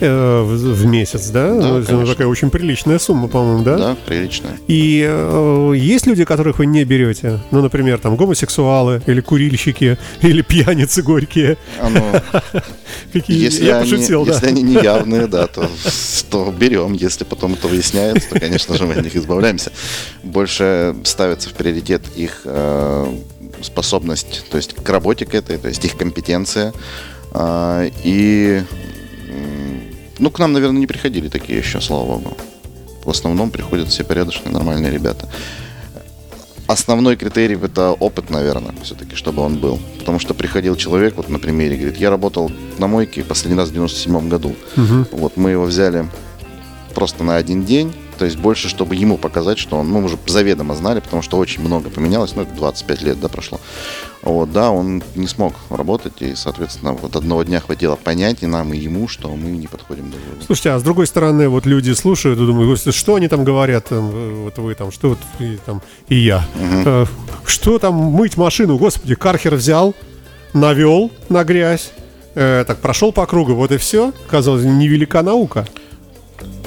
Э, 0.00 0.42
в, 0.42 0.57
в 0.57 0.87
месяц, 0.87 1.28
да? 1.28 1.48
Да, 1.55 1.68
ну, 1.68 1.78
Это 1.78 2.07
такая 2.07 2.26
очень 2.26 2.50
приличная 2.50 2.98
сумма, 2.98 3.28
по-моему, 3.28 3.62
да? 3.62 3.76
Да, 3.76 3.96
приличная. 4.07 4.59
И 4.66 5.07
э, 5.09 5.72
есть 5.76 6.07
люди, 6.07 6.24
которых 6.24 6.59
вы 6.59 6.66
не 6.66 6.85
берете? 6.85 7.40
Ну, 7.50 7.62
например, 7.62 7.98
там 7.98 8.16
гомосексуалы 8.16 9.02
или 9.07 9.20
курильщики 9.20 9.98
или 10.22 10.42
пьяницы 10.42 11.02
горькие. 11.02 11.57
А 11.81 11.88
ну, 11.88 12.02
Какие? 13.12 13.38
Если, 13.38 13.64
Я 13.64 13.78
они, 13.78 13.90
пошутил, 13.90 14.24
да. 14.24 14.33
если 14.33 14.46
они 14.48 14.62
неявные, 14.62 15.26
да, 15.26 15.46
то, 15.46 15.68
то 16.31 16.55
берем. 16.57 16.94
Если 16.94 17.24
потом 17.24 17.55
это 17.55 17.68
выясняется, 17.68 18.28
то, 18.31 18.40
конечно 18.40 18.76
же, 18.76 18.87
мы 18.87 18.94
от 18.94 19.05
них 19.05 19.16
избавляемся. 19.16 19.72
Больше 20.22 20.94
ставится 21.05 21.50
в 21.50 21.52
приоритет 21.52 22.02
их 22.16 22.42
э, 22.44 23.14
способность, 23.61 24.44
то 24.50 24.57
есть 24.57 24.74
к 24.74 24.88
работе 24.88 25.26
к 25.26 25.35
этой, 25.35 25.59
то 25.59 25.68
есть 25.68 25.85
их 25.85 25.96
компетенция. 25.96 26.72
Э, 27.35 27.90
и 28.05 28.62
ну, 30.22 30.30
к 30.30 30.38
нам, 30.38 30.52
наверное, 30.52 30.78
не 30.78 30.87
приходили 30.87 31.28
такие 31.28 31.58
еще, 31.58 31.80
слава 31.80 32.04
богу. 32.04 32.37
В 33.04 33.11
основном 33.11 33.50
приходят 33.50 33.88
все 33.88 34.04
порядочные, 34.04 34.52
нормальные 34.52 34.92
ребята. 34.92 35.28
Основной 36.68 37.16
критерий 37.16 37.58
это 37.61 37.90
опыт, 37.90 38.30
наверное, 38.30 38.72
все-таки, 38.85 39.16
чтобы 39.16 39.42
он 39.42 39.58
был. 39.58 39.80
Потому 39.98 40.20
что 40.20 40.32
приходил 40.32 40.76
человек, 40.76 41.16
вот 41.16 41.28
на 41.28 41.40
примере, 41.40 41.76
говорит, 41.76 41.96
я 41.96 42.08
работал 42.08 42.52
на 42.78 42.87
мойке 42.87 43.24
последний 43.24 43.58
раз 43.58 43.70
в 43.70 43.72
97 43.72 44.28
году. 44.28 44.54
Угу. 44.76 45.06
Вот 45.11 45.37
мы 45.37 45.50
его 45.50 45.64
взяли 45.64 46.08
просто 46.94 47.24
на 47.24 47.35
один 47.35 47.64
день, 47.64 47.92
то 48.16 48.24
есть 48.24 48.37
больше, 48.37 48.68
чтобы 48.68 48.94
ему 48.94 49.18
показать, 49.18 49.58
что 49.58 49.76
он, 49.76 49.88
мы 49.88 50.04
уже 50.04 50.16
заведомо 50.26 50.76
знали, 50.76 51.00
потому 51.00 51.22
что 51.22 51.37
очень 51.38 51.62
много 51.62 51.90
поменялось, 51.90 52.37
ну, 52.37 52.46
25 52.54 53.02
лет, 53.02 53.20
да, 53.20 53.28
прошло. 53.28 53.61
Вот, 54.22 54.52
да, 54.52 54.70
он 54.70 55.02
не 55.16 55.26
смог 55.26 55.54
работать, 55.68 56.14
и, 56.20 56.37
соответственно, 56.37 56.92
вот 56.92 57.16
одного 57.16 57.42
дня 57.42 57.58
хватило 57.61 57.96
понять 57.96 58.42
и 58.42 58.46
нам, 58.46 58.72
и 58.72 58.78
ему, 58.78 59.08
что 59.08 59.28
мы 59.35 59.50
не 59.50 59.66
подходим 59.66 60.11
друг 60.11 60.22
другу. 60.24 60.42
Слушайте, 60.46 60.70
а 60.70 60.78
с 60.78 60.82
другой 60.82 61.08
стороны, 61.08 61.48
вот 61.48 61.66
люди 61.66 61.90
слушают 61.92 62.38
и 62.38 62.46
думают, 62.46 62.80
что 62.94 63.16
они 63.16 63.26
там 63.26 63.42
говорят, 63.42 63.90
вот 63.90 64.56
вы 64.58 64.74
там, 64.74 64.92
что 64.92 65.11
вот 65.11 65.18
и, 65.40 65.58
там, 65.66 65.82
и 66.08 66.14
я. 66.14 66.46
Угу. 66.54 67.08
Что 67.44 67.78
там 67.80 67.94
мыть 67.94 68.37
машину, 68.37 68.78
господи, 68.78 69.16
Кархер 69.16 69.56
взял, 69.56 69.94
навел 70.52 71.11
на 71.28 71.42
грязь, 71.42 71.90
э, 72.35 72.64
так 72.66 72.78
прошел 72.78 73.12
по 73.12 73.26
кругу, 73.26 73.54
вот 73.54 73.72
и 73.72 73.76
все. 73.76 74.12
Казалось, 74.28 74.64
невелика 74.64 75.22
наука. 75.22 75.66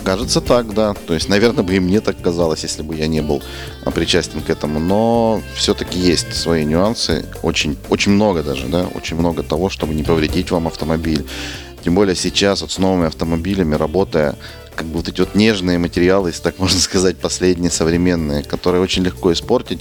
Кажется 0.05 0.39
так, 0.39 0.71
да. 0.75 0.93
То 0.93 1.15
есть, 1.15 1.29
наверное, 1.29 1.63
бы 1.63 1.73
и 1.73 1.79
мне 1.79 1.99
так 1.99 2.21
казалось, 2.21 2.61
если 2.61 2.83
бы 2.83 2.95
я 2.95 3.07
не 3.07 3.21
был 3.21 3.41
а, 3.83 3.89
причастен 3.89 4.41
к 4.41 4.51
этому. 4.51 4.79
Но 4.79 5.41
все-таки 5.55 5.97
есть 5.97 6.31
свои 6.35 6.63
нюансы. 6.63 7.25
Очень, 7.41 7.75
очень 7.89 8.11
много 8.11 8.43
даже, 8.43 8.67
да. 8.67 8.85
Очень 8.93 9.17
много 9.17 9.41
того, 9.41 9.69
чтобы 9.69 9.95
не 9.95 10.03
повредить 10.03 10.51
вам 10.51 10.67
автомобиль. 10.67 11.25
Тем 11.83 11.95
более 11.95 12.15
сейчас 12.15 12.61
вот 12.61 12.71
с 12.71 12.77
новыми 12.77 13.07
автомобилями, 13.07 13.73
работая, 13.73 14.35
как 14.75 14.85
бы 14.85 14.97
вот 14.97 15.07
эти 15.07 15.21
вот 15.21 15.33
нежные 15.33 15.79
материалы, 15.79 16.29
если 16.29 16.43
так 16.43 16.59
можно 16.59 16.79
сказать, 16.79 17.17
последние 17.17 17.71
современные, 17.71 18.43
которые 18.43 18.83
очень 18.83 19.03
легко 19.03 19.33
испортить. 19.33 19.79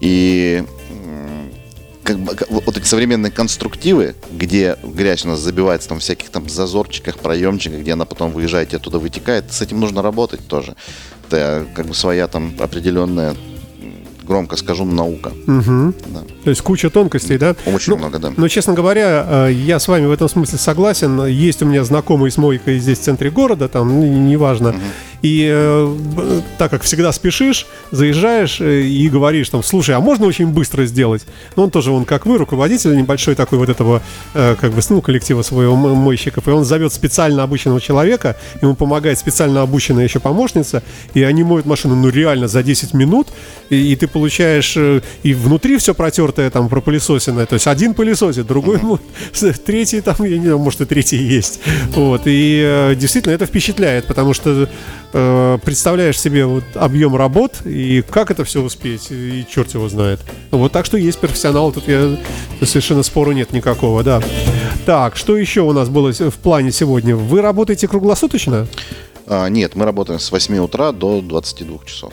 И 0.00 0.64
как 2.14 2.50
бы, 2.50 2.60
вот 2.64 2.76
эти 2.76 2.84
современные 2.84 3.30
конструктивы, 3.30 4.14
где 4.30 4.76
грязь 4.82 5.24
у 5.24 5.28
нас 5.28 5.40
забивается 5.40 5.88
там 5.88 5.98
всяких 5.98 6.30
там 6.30 6.48
зазорчиках, 6.48 7.18
проемчиках, 7.18 7.80
где 7.80 7.92
она 7.92 8.04
потом 8.04 8.32
выезжает 8.32 8.72
и 8.72 8.76
оттуда 8.76 8.98
вытекает, 8.98 9.52
с 9.52 9.60
этим 9.60 9.80
нужно 9.80 10.02
работать 10.02 10.46
тоже. 10.46 10.76
Это 11.28 11.66
как 11.74 11.86
бы 11.86 11.94
своя 11.94 12.26
там 12.26 12.54
определенная 12.58 13.34
громко 14.30 14.54
скажу, 14.54 14.84
наука. 14.84 15.32
Угу. 15.48 15.94
Да. 16.06 16.20
То 16.44 16.50
есть 16.50 16.62
куча 16.62 16.88
тонкостей, 16.88 17.36
да? 17.36 17.56
Очень 17.66 17.94
ну, 17.94 17.96
много, 17.96 18.20
да. 18.20 18.32
Но, 18.36 18.46
честно 18.46 18.74
говоря, 18.74 19.26
э, 19.28 19.52
я 19.52 19.80
с 19.80 19.88
вами 19.88 20.06
в 20.06 20.12
этом 20.12 20.28
смысле 20.28 20.56
согласен. 20.56 21.26
Есть 21.26 21.62
у 21.62 21.66
меня 21.66 21.82
знакомый 21.82 22.30
с 22.30 22.38
мойкой 22.38 22.78
здесь 22.78 23.00
в 23.00 23.02
центре 23.02 23.30
города, 23.30 23.68
там, 23.68 24.28
неважно. 24.28 24.68
Угу. 24.70 24.78
И 25.22 25.48
э, 25.52 26.40
так 26.56 26.70
как 26.70 26.82
всегда 26.82 27.12
спешишь, 27.12 27.66
заезжаешь 27.90 28.60
э, 28.60 28.82
и 28.82 29.08
говоришь 29.08 29.50
там, 29.50 29.62
слушай, 29.62 29.94
а 29.94 30.00
можно 30.00 30.26
очень 30.26 30.46
быстро 30.46 30.86
сделать? 30.86 31.26
Ну, 31.56 31.64
он 31.64 31.70
тоже, 31.70 31.90
он 31.90 32.04
как 32.04 32.24
вы, 32.24 32.38
руководитель 32.38 32.96
небольшой 32.96 33.34
такой 33.34 33.58
вот 33.58 33.68
этого, 33.68 34.00
э, 34.32 34.56
как 34.58 34.72
бы, 34.72 34.80
ну, 34.88 35.02
коллектива 35.02 35.42
своего 35.42 35.76
мойщиков, 35.76 36.48
и 36.48 36.50
он 36.50 36.64
зовет 36.64 36.92
специально 36.92 37.42
обученного 37.42 37.80
человека, 37.80 38.36
ему 38.62 38.74
помогает 38.74 39.18
специально 39.18 39.60
обученная 39.60 40.04
еще 40.04 40.20
помощница, 40.20 40.82
и 41.12 41.22
они 41.22 41.42
моют 41.42 41.66
машину, 41.66 41.96
ну, 41.96 42.08
реально 42.08 42.48
за 42.48 42.62
10 42.62 42.94
минут, 42.94 43.28
и, 43.68 43.92
и 43.92 43.96
ты 43.96 44.06
получаешь 44.06 44.19
э, 44.76 45.00
и 45.22 45.34
внутри 45.34 45.76
все 45.78 45.94
протертое, 45.94 46.50
там, 46.50 46.68
пропылесосенное, 46.68 47.46
то 47.46 47.54
есть 47.54 47.66
один 47.66 47.94
пылесосит, 47.94 48.46
другой, 48.46 48.80
третий 49.64 50.00
там, 50.00 50.16
я 50.20 50.38
не 50.38 50.44
знаю, 50.44 50.58
может, 50.58 50.80
и 50.80 50.84
третий 50.84 51.16
есть. 51.16 51.60
Вот, 51.94 52.22
и 52.26 52.62
э, 52.64 52.94
действительно 52.94 53.32
это 53.32 53.46
впечатляет, 53.46 54.06
потому 54.06 54.34
что 54.34 54.68
Э, 55.12 55.58
представляешь 55.64 56.20
себе 56.20 56.46
вот 56.46 56.64
объем 56.74 57.16
работ 57.16 57.62
и 57.64 58.02
как 58.08 58.30
это 58.30 58.44
все 58.44 58.62
успеть, 58.62 59.08
и 59.10 59.44
черт 59.48 59.74
его 59.74 59.88
знает. 59.88 60.20
Вот 60.52 60.70
так 60.70 60.86
что 60.86 60.96
есть 60.96 61.18
профессионал, 61.18 61.72
тут 61.72 61.88
я 61.88 62.16
совершенно 62.62 63.02
спору 63.02 63.32
нет 63.32 63.52
никакого, 63.52 64.04
да. 64.04 64.22
Так, 64.86 65.16
что 65.16 65.36
еще 65.36 65.62
у 65.62 65.72
нас 65.72 65.88
было 65.88 66.12
в 66.12 66.34
плане 66.34 66.70
сегодня? 66.70 67.16
Вы 67.16 67.42
работаете 67.42 67.88
круглосуточно? 67.88 68.68
А, 69.26 69.48
нет, 69.48 69.74
мы 69.74 69.84
работаем 69.84 70.20
с 70.20 70.30
8 70.30 70.58
утра 70.58 70.92
до 70.92 71.20
22 71.20 71.78
часов. 71.86 72.12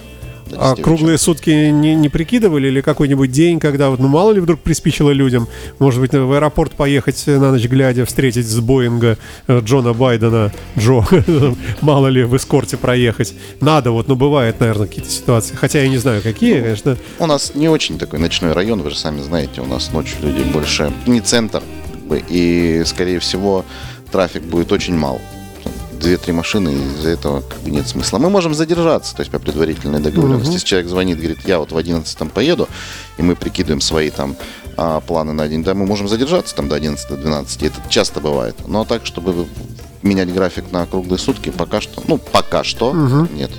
А 0.56 0.76
круглые 0.76 1.18
сутки 1.18 1.50
не, 1.50 1.96
не 1.96 2.10
прикидывали 2.10 2.68
или 2.68 2.82
какой-нибудь 2.82 3.32
день, 3.32 3.60
когда 3.60 3.90
вот, 3.90 4.00
ну 4.00 4.08
мало 4.08 4.32
ли 4.32 4.40
вдруг 4.40 4.60
приспичило 4.60 5.12
людям, 5.12 5.48
может 5.80 6.00
быть, 6.00 6.14
в 6.14 6.32
аэропорт 6.32 6.74
поехать 6.74 7.24
на 7.28 7.52
ночь 7.52 7.66
глядя, 7.66 8.06
встретить 8.06 8.48
с 8.48 8.60
Боинга 8.60 9.18
э, 9.48 9.62
Джона 9.64 9.94
Байдена, 9.94 10.52
Джо, 10.78 11.04
мало 11.82 12.08
ли 12.08 12.24
в 12.24 12.36
эскорте 12.36 12.78
проехать. 12.78 13.34
Надо 13.62 13.92
вот, 13.92 14.08
ну 14.08 14.16
бывает, 14.16 14.60
наверное, 14.60 14.88
какие-то 14.88 15.10
ситуации. 15.10 15.56
Хотя 15.56 15.82
я 15.82 15.88
не 15.88 15.98
знаю, 15.98 16.22
какие, 16.22 16.62
конечно. 16.62 16.98
У 17.20 17.26
нас 17.26 17.54
не 17.56 17.70
очень 17.70 17.98
такой 17.98 18.20
ночной 18.20 18.54
район, 18.54 18.82
вы 18.82 18.92
же 18.92 18.98
сами 18.98 19.22
знаете, 19.22 19.62
у 19.62 19.66
нас 19.66 19.92
ночью 19.92 20.18
людей 20.22 20.44
больше, 20.46 20.92
не 21.06 21.22
центр, 21.22 21.62
и, 22.30 22.84
скорее 22.86 23.20
всего, 23.20 23.66
трафик 24.12 24.44
будет 24.44 24.72
очень 24.72 24.96
мал 24.96 25.20
две-три 26.00 26.34
машины, 26.34 26.70
и 26.70 26.96
из-за 26.96 27.10
этого 27.10 27.42
как 27.42 27.60
бы 27.62 27.72
нет 27.72 27.88
смысла. 27.88 28.18
Мы 28.18 28.30
можем 28.30 28.54
задержаться, 28.54 29.16
то 29.16 29.22
есть 29.22 29.32
по 29.32 29.40
предварительной 29.40 30.00
договоренности. 30.00 30.48
Угу. 30.48 30.54
Если 30.54 30.68
человек 30.68 30.90
звонит, 30.90 31.18
говорит, 31.18 31.40
я 31.46 31.60
вот 31.60 31.72
в 31.72 31.78
11 31.78 32.18
там 32.18 32.30
поеду, 32.30 32.68
и 33.18 33.22
мы 33.22 33.36
прикидываем 33.36 33.82
свои 33.82 34.10
там 34.10 34.36
а, 34.78 35.00
планы 35.02 35.34
на 35.34 35.48
день, 35.48 35.64
да, 35.64 35.74
мы 35.74 35.86
можем 35.86 36.08
задержаться 36.08 36.56
там 36.56 36.68
до 36.68 36.78
11-12, 36.78 37.68
это 37.68 37.90
часто 37.90 38.20
бывает. 38.20 38.56
Но 38.68 38.86
так, 38.86 39.06
чтобы 39.06 39.48
менять 40.02 40.34
график 40.34 40.72
на 40.72 40.86
круглые 40.86 41.20
сутки, 41.20 41.50
пока 41.50 41.82
что, 41.82 42.04
ну, 42.08 42.18
пока 42.18 42.64
что 42.64 42.90
угу. 42.92 43.28
нет. 43.34 43.52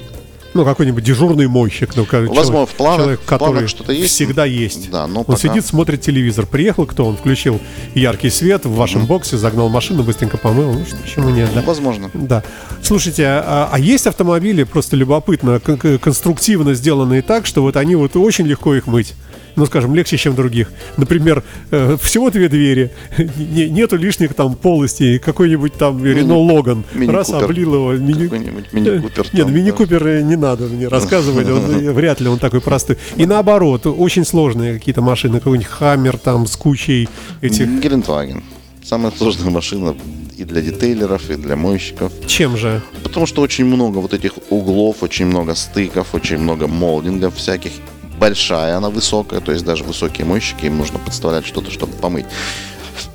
Ну, 0.54 0.64
какой-нибудь 0.64 1.04
дежурный 1.04 1.46
мойщик. 1.46 1.94
Ну, 1.94 2.06
Возможно, 2.11 2.44
человек, 2.44 2.70
в 2.70 2.74
планах, 2.74 2.98
человек, 2.98 3.20
который 3.26 3.66
в 3.66 3.70
что-то 3.70 3.92
есть. 3.92 4.14
Всегда 4.14 4.44
есть. 4.44 4.90
Да, 4.90 5.06
но 5.06 5.20
он 5.20 5.24
пока... 5.26 5.38
сидит, 5.38 5.64
смотрит 5.66 6.00
телевизор. 6.00 6.46
Приехал 6.46 6.87
кто? 6.87 7.06
Он 7.06 7.16
включил 7.16 7.61
яркий 7.94 8.30
свет 8.30 8.64
в 8.64 8.74
вашем 8.74 9.02
mm-hmm. 9.02 9.06
боксе, 9.06 9.37
загнал 9.37 9.68
машину, 9.68 10.02
быстренько 10.02 10.37
помыл. 10.38 10.72
Ну, 10.72 10.84
почему 11.02 11.30
нет, 11.30 11.50
да? 11.54 11.62
Возможно. 11.62 12.11
Да. 12.14 12.42
Слушайте, 12.82 13.24
а, 13.26 13.68
а 13.70 13.78
есть 13.78 14.06
автомобили, 14.06 14.64
просто 14.64 14.96
любопытно, 14.96 15.61
конструктивно 15.61 16.74
сделанные 16.74 17.22
так, 17.22 17.46
что 17.46 17.62
вот 17.62 17.76
они 17.76 17.94
вот 17.94 18.16
очень 18.16 18.46
легко 18.46 18.74
их 18.74 18.87
мыть? 18.87 19.14
Ну, 19.59 19.66
скажем, 19.66 19.94
легче, 19.94 20.16
чем 20.16 20.35
других. 20.35 20.71
Например, 20.97 21.42
э, 21.71 21.97
всего 22.01 22.31
две 22.31 22.49
двери, 22.49 22.90
не, 23.37 23.68
нету 23.68 23.97
лишних 23.97 24.35
там 24.35 24.55
полостей, 24.55 25.18
какой-нибудь 25.18 25.75
там 25.75 26.05
Рено 26.05 26.38
Логан, 26.38 26.85
раз 27.09 27.31
облил 27.31 27.75
его. 27.75 27.92
Мини... 27.92 28.29
Мини-купер. 28.73 29.27
Нет, 29.33 29.49
мини-купер 29.49 30.23
не 30.23 30.37
надо 30.37 30.64
мне 30.64 30.88
рассказывать, 30.88 31.49
он, 31.49 31.92
вряд 31.92 32.21
ли 32.21 32.29
он 32.29 32.38
такой 32.38 32.61
простой. 32.61 32.97
И 33.16 33.27
наоборот, 33.27 33.87
очень 33.87 34.25
сложные 34.25 34.79
какие-то 34.79 35.03
машины, 35.03 35.38
какой-нибудь 35.38 35.66
Хаммер 35.66 36.18
там 36.18 36.47
с 36.47 36.57
кучей 36.57 37.09
этих... 37.40 37.68
Гелендваген. 37.81 38.42
Самая 38.83 39.12
сложная 39.12 39.51
машина 39.51 39.94
и 40.38 40.44
для 40.44 40.62
детейлеров, 40.62 41.29
и 41.31 41.35
для 41.35 41.57
мойщиков. 41.57 42.12
Чем 42.27 42.57
же? 42.57 42.81
Потому 43.03 43.27
что 43.27 43.42
очень 43.42 43.64
много 43.64 43.99
вот 43.99 44.14
этих 44.14 44.33
углов, 44.51 45.03
очень 45.03 45.27
много 45.27 45.55
стыков, 45.55 46.14
очень 46.14 46.38
много 46.38 46.68
молдингов 46.68 47.35
всяких 47.35 47.73
большая, 48.18 48.76
она 48.76 48.90
высокая, 48.90 49.40
то 49.40 49.52
есть 49.52 49.64
даже 49.64 49.85
высокие 49.85 50.26
мойщики, 50.26 50.66
им 50.66 50.78
нужно 50.78 50.98
подставлять 50.98 51.46
что-то, 51.46 51.70
чтобы 51.70 51.92
помыть. 51.94 52.26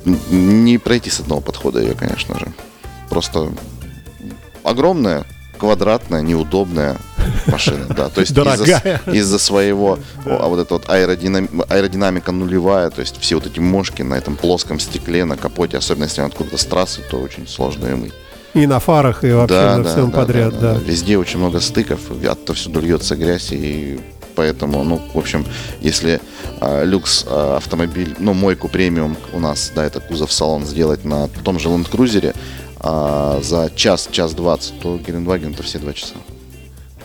Не 0.06 0.78
пройти 0.78 1.10
с 1.10 1.20
одного 1.20 1.42
подхода 1.42 1.80
ее, 1.80 1.94
конечно 1.94 2.40
же. 2.40 2.48
Просто 3.10 3.50
огромная, 4.64 5.26
квадратная, 5.58 6.22
неудобная 6.22 6.98
машина, 7.48 7.86
да. 7.88 8.10
То 8.10 8.22
есть 8.22 8.32
из-за, 8.32 9.02
из-за 9.12 9.40
своего, 9.40 10.00
а 10.26 10.48
вот 10.48 10.60
эта 10.60 10.74
вот 10.74 10.90
аэродинам, 10.90 11.64
аэродинамика 11.70 12.32
нулевая, 12.32 12.90
то 12.90 13.02
есть 13.02 13.18
все 13.20 13.36
вот 13.36 13.46
эти 13.46 13.60
мошки 13.60 14.02
на 14.02 14.16
этом 14.16 14.36
плоском 14.36 14.80
стекле, 14.80 15.26
на 15.26 15.38
капоте, 15.38 15.78
особенно 15.78 16.06
если 16.06 16.22
откуда-то 16.22 16.58
с 16.58 16.66
трассы, 16.66 17.02
то 17.10 17.18
очень 17.18 17.48
сложно 17.48 17.88
ее 17.88 17.96
мыть. 17.96 18.14
И 18.54 18.68
на 18.68 18.80
фарах, 18.80 19.24
и 19.24 19.32
вообще 19.32 19.56
да, 19.56 19.78
на 19.78 19.84
всем 19.84 20.12
да, 20.12 20.18
подряд, 20.18 20.54
да, 20.54 20.60
да. 20.60 20.74
да. 20.76 20.80
Везде 20.80 21.18
очень 21.18 21.40
много 21.40 21.60
стыков, 21.60 22.00
оттовсюду 22.12 22.82
льется 22.82 23.16
грязь, 23.16 23.52
и 23.52 24.00
поэтому, 24.36 24.84
ну, 24.84 25.02
в 25.14 25.18
общем, 25.18 25.46
если 25.82 26.20
э, 26.62 26.86
люкс 26.86 27.26
э, 27.28 27.56
автомобиль, 27.58 28.16
ну, 28.20 28.34
мойку 28.34 28.68
премиум 28.68 29.18
у 29.34 29.40
нас, 29.40 29.72
да, 29.76 29.86
это 29.86 30.00
кузов 30.00 30.32
салон 30.32 30.66
сделать 30.66 31.06
на 31.06 31.28
том 31.44 31.60
же 31.60 31.70
Land 31.70 31.90
Cruiser 31.90 32.36
э, 32.80 33.42
за 33.44 33.72
час, 33.76 34.10
час 34.12 34.34
двадцать, 34.34 34.80
то 34.80 34.98
Гелендваген 34.98 35.54
это 35.54 35.64
все 35.64 35.80
два 35.80 35.94
часа. 35.94 36.16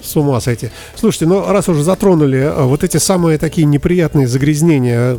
С 0.00 0.16
ума 0.16 0.40
сойти. 0.40 0.70
Слушайте, 0.94 1.26
ну 1.26 1.44
раз 1.46 1.68
уже 1.68 1.82
затронули 1.82 2.52
вот 2.56 2.84
эти 2.84 2.98
самые 2.98 3.36
такие 3.36 3.66
неприятные 3.66 4.28
загрязнения 4.28 5.18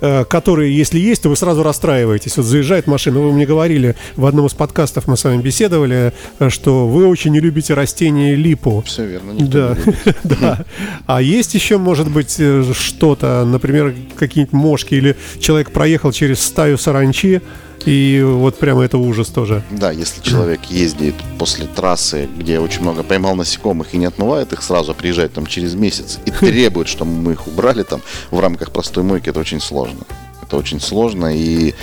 которые, 0.00 0.76
если 0.76 0.98
есть, 0.98 1.22
то 1.22 1.28
вы 1.28 1.36
сразу 1.36 1.62
расстраиваетесь. 1.62 2.36
Вот 2.36 2.46
заезжает 2.46 2.86
машина, 2.86 3.20
вы 3.20 3.32
мне 3.32 3.46
говорили 3.46 3.96
в 4.16 4.26
одном 4.26 4.46
из 4.46 4.54
подкастов, 4.54 5.06
мы 5.06 5.16
с 5.16 5.24
вами 5.24 5.40
беседовали, 5.40 6.12
э, 6.38 6.50
что 6.50 6.86
вы 6.86 7.06
очень 7.06 7.32
не 7.32 7.40
любите 7.40 7.74
растения 7.74 8.34
липу. 8.34 8.82
Все 8.86 9.06
верно. 9.06 9.34
Да, 9.38 9.76
да. 10.24 10.64
А 11.06 11.22
есть 11.22 11.54
еще, 11.54 11.78
может 11.78 12.10
быть, 12.10 12.36
э, 12.38 12.64
что-то, 12.72 13.44
например, 13.44 13.94
какие-нибудь 14.16 14.52
мошки 14.52 14.94
или 14.94 15.16
человек 15.40 15.70
проехал 15.70 16.12
через 16.12 16.40
стаю 16.40 16.78
саранчи, 16.78 17.42
и 17.86 18.20
вот 18.22 18.58
прямо 18.58 18.82
это 18.82 18.98
ужас 18.98 19.28
тоже. 19.28 19.62
Да, 19.70 19.92
если 19.92 20.20
человек 20.20 20.64
ездит 20.64 21.14
после 21.38 21.66
трассы, 21.66 22.28
где 22.36 22.58
очень 22.58 22.82
много 22.82 23.02
поймал 23.02 23.36
насекомых 23.36 23.94
и 23.94 23.96
не 23.96 24.06
отмывает 24.06 24.52
их 24.52 24.62
сразу, 24.62 24.90
а 24.90 24.94
приезжает 24.94 25.32
там 25.32 25.46
через 25.46 25.74
месяц 25.74 26.18
и 26.26 26.30
требует, 26.30 26.88
чтобы 26.88 27.12
мы 27.12 27.32
их 27.32 27.46
убрали 27.46 27.84
там 27.84 28.02
в 28.30 28.40
рамках 28.40 28.72
простой 28.72 29.04
мойки, 29.04 29.28
это 29.28 29.38
очень 29.40 29.60
сложно. 29.60 30.00
Это 30.42 30.56
очень 30.56 30.80
сложно 30.80 31.34
и 31.34 31.74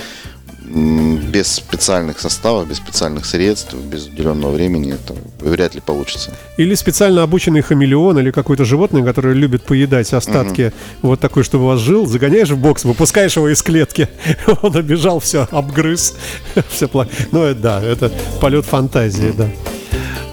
без 0.64 1.48
специальных 1.48 2.20
составов, 2.20 2.68
без 2.68 2.76
специальных 2.76 3.26
средств, 3.26 3.74
без 3.74 4.06
уделенного 4.06 4.52
времени 4.52 4.94
это 4.94 5.14
вряд 5.40 5.74
ли 5.74 5.80
получится. 5.80 6.32
Или 6.56 6.74
специально 6.74 7.22
обученный 7.22 7.60
хамелеон 7.60 8.18
или 8.18 8.30
какое-то 8.30 8.64
животное, 8.64 9.04
которое 9.04 9.34
любит 9.34 9.62
поедать 9.62 10.12
остатки, 10.12 10.72
угу. 11.00 11.08
вот 11.08 11.20
такой, 11.20 11.44
чтобы 11.44 11.64
у 11.64 11.66
вас 11.68 11.80
жил, 11.80 12.06
загоняешь 12.06 12.50
в 12.50 12.58
бокс, 12.58 12.84
выпускаешь 12.84 13.36
его 13.36 13.48
из 13.48 13.62
клетки, 13.62 14.08
он 14.62 14.74
обижал, 14.76 15.20
все, 15.20 15.46
обгрыз, 15.50 16.14
все 16.68 16.88
плохо. 16.88 17.10
Ну, 17.30 17.54
да, 17.54 17.82
это 17.82 18.10
полет 18.40 18.64
фантазии, 18.64 19.34
да. 19.36 19.48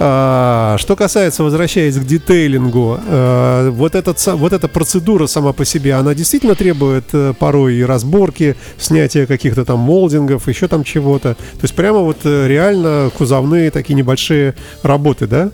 А, 0.04 0.78
что 0.80 0.96
касается, 0.96 1.44
возвращаясь 1.44 1.96
к 1.96 2.04
детейлингу, 2.04 2.98
а, 3.06 3.70
вот, 3.70 3.94
этот, 3.94 4.26
вот 4.34 4.52
эта 4.52 4.68
процедура 4.68 5.28
сама 5.28 5.54
по 5.54 5.64
себе, 5.64 5.94
она 5.94 6.16
действительно 6.16 6.56
требует 6.56 7.06
а, 7.14 7.34
порой 7.34 7.76
и 7.76 7.84
разборки, 7.84 8.56
снятия 8.80 9.28
каких-то 9.28 9.64
там 9.64 9.78
молдингов, 9.78 10.48
еще 10.48 10.68
там 10.68 10.84
чего-то. 10.84 11.36
То 11.36 11.62
есть 11.62 11.76
прямо 11.76 12.00
вот 12.00 12.18
э, 12.24 12.48
реально 12.48 13.12
кузовные 13.16 13.70
такие 13.70 13.94
небольшие 13.94 14.56
работы, 14.82 15.28
да? 15.28 15.52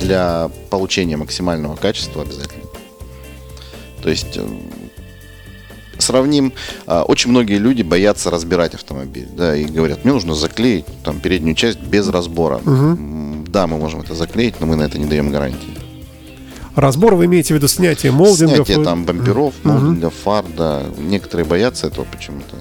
Для 0.00 0.52
получения 0.70 1.16
максимального 1.16 1.74
качества 1.74 2.22
обязательно. 2.22 2.66
То 4.04 4.08
есть 4.08 4.36
э, 4.36 4.46
сравним, 6.04 6.52
очень 6.86 7.30
многие 7.30 7.58
люди 7.58 7.82
боятся 7.82 8.30
разбирать 8.30 8.74
автомобиль, 8.74 9.28
да, 9.36 9.56
и 9.56 9.64
говорят, 9.64 10.04
мне 10.04 10.12
нужно 10.12 10.34
заклеить 10.34 10.86
там 11.02 11.20
переднюю 11.20 11.54
часть 11.54 11.80
без 11.80 12.08
разбора. 12.08 12.56
Угу 12.58 13.24
да, 13.54 13.68
мы 13.68 13.78
можем 13.78 14.00
это 14.00 14.14
заклеить, 14.14 14.60
но 14.60 14.66
мы 14.66 14.74
на 14.74 14.82
это 14.82 14.98
не 14.98 15.06
даем 15.06 15.30
гарантии. 15.30 15.78
Разбор 16.74 17.14
вы 17.14 17.26
имеете 17.26 17.54
в 17.54 17.56
виду 17.56 17.68
снятие 17.68 18.10
молдингов? 18.10 18.66
Снятие 18.66 18.84
там 18.84 19.04
бамперов, 19.04 19.54
молдингов, 19.62 20.12
угу. 20.12 20.22
фар, 20.22 20.44
да. 20.56 20.82
Некоторые 20.98 21.46
боятся 21.46 21.86
этого 21.86 22.04
почему-то. 22.04 22.56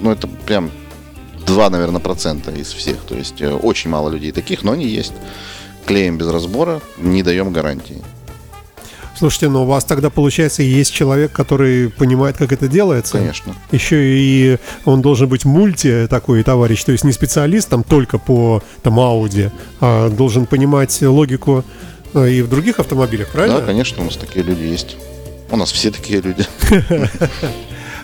Ну, 0.00 0.12
это 0.12 0.28
прям 0.28 0.70
2, 1.44 1.70
наверное, 1.70 2.00
процента 2.00 2.52
из 2.52 2.68
всех. 2.72 2.98
То 2.98 3.16
есть 3.16 3.42
э, 3.42 3.52
очень 3.52 3.90
мало 3.90 4.08
людей 4.08 4.30
таких, 4.30 4.62
но 4.62 4.72
они 4.72 4.86
есть. 4.86 5.12
Клеим 5.86 6.18
без 6.18 6.28
разбора, 6.28 6.80
не 6.98 7.24
даем 7.24 7.52
гарантии. 7.52 8.00
Слушайте, 9.18 9.48
но 9.48 9.62
у 9.62 9.66
вас 9.66 9.84
тогда, 9.84 10.10
получается, 10.10 10.62
есть 10.62 10.92
человек, 10.92 11.32
который 11.32 11.88
понимает, 11.88 12.36
как 12.36 12.52
это 12.52 12.68
делается? 12.68 13.18
Конечно. 13.18 13.54
Еще 13.72 13.96
и 14.18 14.58
он 14.84 15.00
должен 15.00 15.28
быть 15.28 15.44
мульти 15.44 16.06
такой 16.08 16.42
товарищ, 16.42 16.84
то 16.84 16.92
есть 16.92 17.04
не 17.04 17.12
специалист 17.12 17.68
там 17.68 17.82
только 17.82 18.18
по 18.18 18.62
там 18.82 18.98
Audi, 18.98 19.50
а 19.80 20.10
должен 20.10 20.46
понимать 20.46 21.00
логику 21.00 21.64
э, 22.14 22.30
и 22.30 22.42
в 22.42 22.48
других 22.48 22.78
автомобилях, 22.78 23.28
правильно? 23.28 23.60
Да, 23.60 23.66
конечно, 23.66 24.02
у 24.02 24.06
нас 24.06 24.16
такие 24.16 24.44
люди 24.44 24.62
есть. 24.62 24.96
У 25.50 25.56
нас 25.56 25.72
все 25.72 25.90
такие 25.90 26.20
люди. 26.20 26.44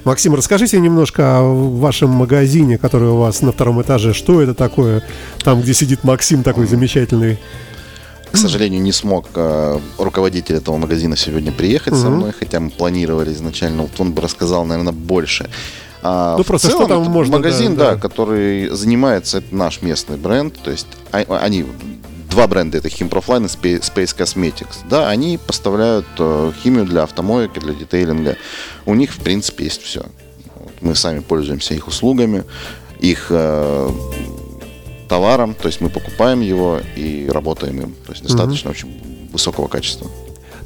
Максим, 0.05 0.35
расскажите 0.35 0.81
немножко 0.81 1.39
о 1.39 1.43
вашем 1.43 2.11
магазине, 2.11 2.77
который 2.79 3.09
у 3.11 3.17
вас 3.17 3.41
на 3.41 3.53
втором 3.53 3.81
этаже. 3.83 4.15
Что 4.15 4.41
это 4.41 4.55
такое? 4.55 5.03
Там, 5.45 5.61
где 5.61 5.75
сидит 5.75 6.03
Максим 6.03 6.43
такой 6.43 6.67
замечательный. 6.67 7.39
К 8.33 8.37
сожалению, 8.37 8.83
не 8.83 8.93
смог 8.93 9.27
э, 9.35 9.79
руководитель 9.99 10.57
этого 10.57 10.77
магазина 10.77 11.17
сегодня 11.17 11.53
приехать 11.53 11.95
со 11.95 12.09
мной, 12.09 12.33
хотя 12.33 12.61
мы 12.61 12.71
планировали 12.71 13.33
изначально. 13.33 13.83
Вот 13.83 13.93
он 13.99 14.13
бы 14.13 14.23
рассказал, 14.23 14.65
наверное, 14.65 14.93
больше. 14.93 15.51
А, 16.03 16.37
ну, 16.37 16.45
просто 16.45 16.69
целом, 16.69 16.87
что 16.87 16.95
там 16.95 17.13
можно... 17.13 17.37
Магазин, 17.37 17.77
да, 17.77 17.91
да, 17.91 17.95
да, 17.95 18.01
который 18.01 18.69
занимается, 18.71 19.39
это 19.39 19.55
наш 19.55 19.83
местный 19.83 20.17
бренд. 20.17 20.59
То 20.63 20.71
есть 20.71 20.89
а, 21.13 21.25
они 21.43 21.65
два 22.33 22.47
бренда, 22.47 22.79
это 22.79 22.89
Химпрофлайн 22.89 23.45
и 23.45 23.49
Space 23.49 24.17
Cosmetics. 24.17 24.79
Да, 24.89 25.09
они 25.09 25.39
поставляют 25.39 26.07
э, 26.19 26.53
химию 26.63 26.87
для 26.87 27.03
автомоек 27.03 27.57
и 27.57 27.61
для 27.61 27.75
детейлинга. 27.75 28.37
У 28.87 28.95
них, 28.95 29.13
в 29.13 29.21
принципе, 29.21 29.65
есть 29.65 29.83
все. 29.83 30.07
Мы 30.81 30.95
сами 30.95 31.21
пользуемся 31.21 31.75
их 31.75 31.87
услугами, 31.87 32.45
их 33.01 33.27
э, 33.31 33.91
товаром, 35.13 35.55
то 35.55 35.69
есть 35.69 35.83
мы 35.83 35.91
покупаем 35.91 36.41
его 36.41 36.81
и 36.97 37.29
работаем 37.31 37.79
им. 37.81 37.95
То 38.07 38.13
есть 38.13 38.23
достаточно 38.23 38.71
угу. 38.71 38.79
очень 38.79 39.29
высокого 39.31 39.69
качества. 39.69 40.11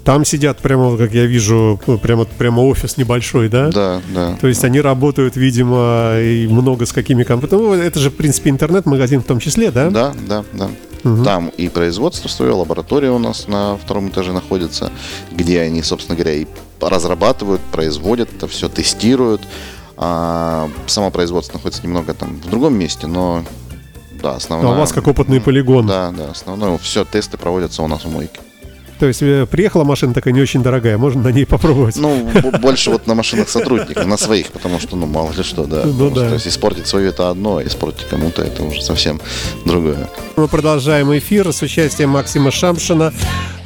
Там 0.04 0.24
сидят 0.24 0.58
прямо, 0.58 0.96
как 0.96 1.12
я 1.12 1.26
вижу, 1.26 1.80
ну, 1.88 1.98
прямо, 1.98 2.26
прямо 2.26 2.60
офис 2.60 2.96
небольшой, 2.96 3.48
да? 3.48 3.70
Да, 3.72 4.00
да. 4.14 4.36
То 4.40 4.46
есть 4.46 4.62
они 4.62 4.80
работают, 4.80 5.34
видимо, 5.34 6.12
и 6.20 6.46
много 6.46 6.86
с 6.86 6.92
какими 6.92 7.24
компаниями. 7.24 7.60
Ну, 7.60 7.74
это 7.74 7.98
же, 7.98 8.10
в 8.10 8.14
принципе, 8.14 8.50
интернет-магазин 8.50 9.20
в 9.20 9.24
том 9.24 9.40
числе, 9.40 9.72
да? 9.72 9.90
Да, 9.90 10.14
да, 10.28 10.44
да. 10.52 10.68
Угу. 11.02 11.24
Там 11.24 11.48
и 11.48 11.68
производство 11.68 12.28
свое, 12.28 12.52
лаборатория 12.52 13.10
у 13.10 13.18
нас 13.18 13.48
на 13.48 13.76
втором 13.76 14.10
этаже 14.10 14.32
находится, 14.32 14.92
где 15.32 15.60
они, 15.60 15.82
собственно 15.82 16.16
говоря, 16.16 16.36
и 16.36 16.46
разрабатывают, 16.80 17.60
производят 17.72 18.28
это 18.32 18.46
все, 18.46 18.68
тестируют. 18.68 19.40
А 19.96 20.68
само 20.86 21.10
производство 21.10 21.54
находится 21.54 21.82
немного 21.82 22.14
там 22.14 22.40
в 22.44 22.48
другом 22.48 22.78
месте, 22.78 23.08
но 23.08 23.42
да, 24.26 24.36
основная. 24.36 24.72
А 24.72 24.74
у 24.74 24.78
вас 24.78 24.92
как 24.92 25.06
опытный 25.06 25.40
полигон. 25.40 25.86
Да, 25.86 26.12
да, 26.16 26.30
основное. 26.30 26.78
Все 26.78 27.04
тесты 27.04 27.38
проводятся 27.38 27.82
у 27.82 27.88
нас 27.88 28.04
в 28.04 28.10
мойке. 28.10 28.40
То 28.98 29.06
есть 29.06 29.22
э, 29.22 29.46
приехала 29.46 29.84
машина 29.84 30.14
такая 30.14 30.32
не 30.32 30.40
очень 30.40 30.62
дорогая, 30.62 30.96
можно 30.96 31.22
на 31.22 31.28
ней 31.28 31.44
попробовать? 31.44 31.96
Ну, 31.96 32.26
больше 32.62 32.90
вот 32.90 33.06
на 33.06 33.14
машинах 33.14 33.50
сотрудников, 33.50 34.06
на 34.06 34.16
своих, 34.16 34.46
потому 34.46 34.80
что, 34.80 34.96
ну, 34.96 35.04
мало 35.04 35.32
ли 35.32 35.42
что, 35.42 35.66
да. 35.66 35.82
Ну, 35.84 36.08
да. 36.08 36.28
то 36.28 36.34
есть 36.34 36.48
испортить 36.48 36.86
свою 36.86 37.10
это 37.10 37.28
одно, 37.28 37.58
а 37.58 37.62
испортить 37.62 38.08
кому-то 38.08 38.42
это 38.42 38.62
уже 38.62 38.80
совсем 38.80 39.20
другое. 39.66 40.08
Мы 40.36 40.48
продолжаем 40.48 41.16
эфир 41.16 41.52
с 41.52 41.60
участием 41.60 42.08
Максима 42.10 42.50
Шамшина, 42.50 43.12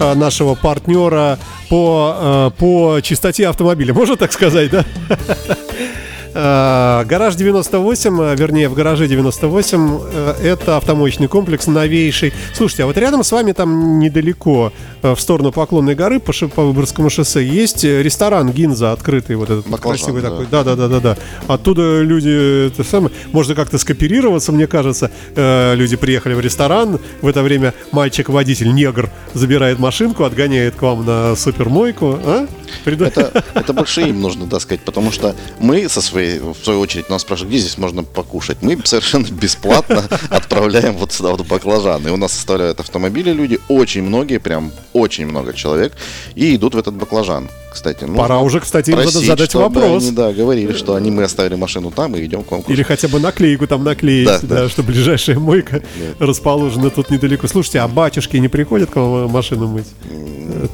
э, 0.01 0.15
нашего 0.15 0.57
партнера 0.57 1.39
по, 1.69 2.17
э, 2.19 2.51
по 2.59 3.01
чистоте 3.01 3.47
автомобиля. 3.47 3.95
Можно 3.95 4.17
так 4.17 4.33
сказать, 4.33 4.71
да? 4.71 4.85
Э, 6.33 7.05
гараж 7.07 7.35
98, 7.35 8.21
э, 8.21 8.37
вернее, 8.37 8.69
в 8.69 8.75
гараже 8.75 9.09
98, 9.09 9.99
э, 10.13 10.35
это 10.45 10.77
автомоечный 10.77 11.29
комплекс 11.29 11.67
новейший. 11.67 12.33
Слушайте, 12.55 12.85
а 12.85 12.87
вот 12.87 12.97
рядом 12.97 13.25
с 13.25 13.33
вами 13.33 13.53
там 13.53 13.99
недалеко, 13.99 14.73
в 15.03 15.17
сторону 15.17 15.51
Поклонной 15.51 15.95
горы, 15.95 16.21
по, 16.21 16.33
по 16.33 16.63
Выборгскому 16.63 17.11
шоссе, 17.11 17.45
есть 17.45 17.85
ресторан 17.85 18.51
Гинза 18.53 18.93
открытый, 18.93 19.37
вот 19.37 19.51
этот 19.51 19.67
Баклажан, 19.67 20.13
красивый 20.13 20.23
да. 20.23 20.31
такой. 20.31 20.47
Да-да-да-да-да. 20.51 21.17
Оттуда 21.49 22.03
люди, 22.03 22.69
это 22.69 22.85
самое, 22.85 23.13
можно 23.33 23.55
как-то 23.55 23.79
скооперироваться, 23.79 24.53
мне 24.53 24.67
кажется. 24.67 25.11
Люди 25.35 25.97
приехали 25.97 26.35
в 26.35 26.41
ресторан, 26.41 27.01
в 27.23 27.27
это 27.27 27.43
время 27.43 27.73
мальчик-водитель, 27.93 28.73
негр, 28.75 29.09
забирает 29.33 29.79
машинку, 29.79 30.25
отгоняет 30.25 30.75
к 30.75 30.83
вам 30.83 31.07
на 31.07 31.35
супермойку. 31.35 32.19
А? 32.23 32.47
Это, 32.85 33.45
это 33.55 33.73
больше 33.73 34.03
им 34.03 34.21
нужно, 34.21 34.47
так 34.49 34.61
сказать, 34.61 34.83
потому 34.85 35.13
что 35.13 35.35
мы 35.59 35.89
со 35.89 36.01
своей 36.01 36.39
в 36.39 36.57
свою 36.63 36.81
очередь 36.81 37.11
нас 37.11 37.23
спрашивают, 37.23 37.51
где 37.51 37.59
здесь 37.59 37.79
можно 37.79 38.03
покушать. 38.03 38.59
Мы 38.63 38.79
совершенно 38.85 39.27
бесплатно 39.27 40.05
отправляем 40.31 40.97
вот 40.97 41.13
сюда 41.13 41.31
вот 41.31 41.47
баклажаны. 41.47 42.09
И 42.09 42.11
у 42.11 42.17
нас 42.17 42.33
составляют 42.33 42.81
автомобили 42.81 43.33
люди, 43.33 43.59
очень 43.69 44.03
многие, 44.03 44.39
прям 44.39 44.73
очень 44.93 45.27
много 45.27 45.53
человек, 45.53 45.93
и 46.35 46.57
идут 46.57 46.75
в 46.75 46.79
этот 46.79 46.95
баклажан. 46.95 47.49
Кстати, 47.71 48.05
ну, 48.05 48.17
Пора 48.17 48.41
уже, 48.41 48.61
кстати, 48.61 48.91
просить, 48.91 49.27
задать 49.27 49.55
вопрос. 49.55 50.03
Они, 50.03 50.13
да, 50.13 50.33
говорили, 50.33 50.73
что 50.73 50.95
они 50.97 51.11
мы 51.11 51.23
оставили 51.23 51.55
машину 51.55 51.91
там 51.91 52.17
и 52.17 52.25
идем 52.25 52.43
к 52.43 52.51
вам. 52.51 52.63
Или 52.67 52.83
хотя 52.83 53.07
бы 53.09 53.21
наклейку 53.21 53.67
там 53.67 53.85
наклеить, 53.85 54.27
да, 54.27 54.41
да, 54.43 54.55
да. 54.63 54.69
что 54.69 54.83
ближайшая 54.83 55.39
мойка 55.39 55.81
да. 56.19 56.27
расположена 56.27 56.91
тут 56.91 57.11
недалеко. 57.11 57.47
Слушайте, 57.47 57.81
а 57.81 57.89
батюшки 57.89 58.37
не 58.39 58.49
приходят 58.49 58.91
к 58.91 58.97
вам 58.97 59.31
машину 59.31 59.69
мыть? 59.69 59.87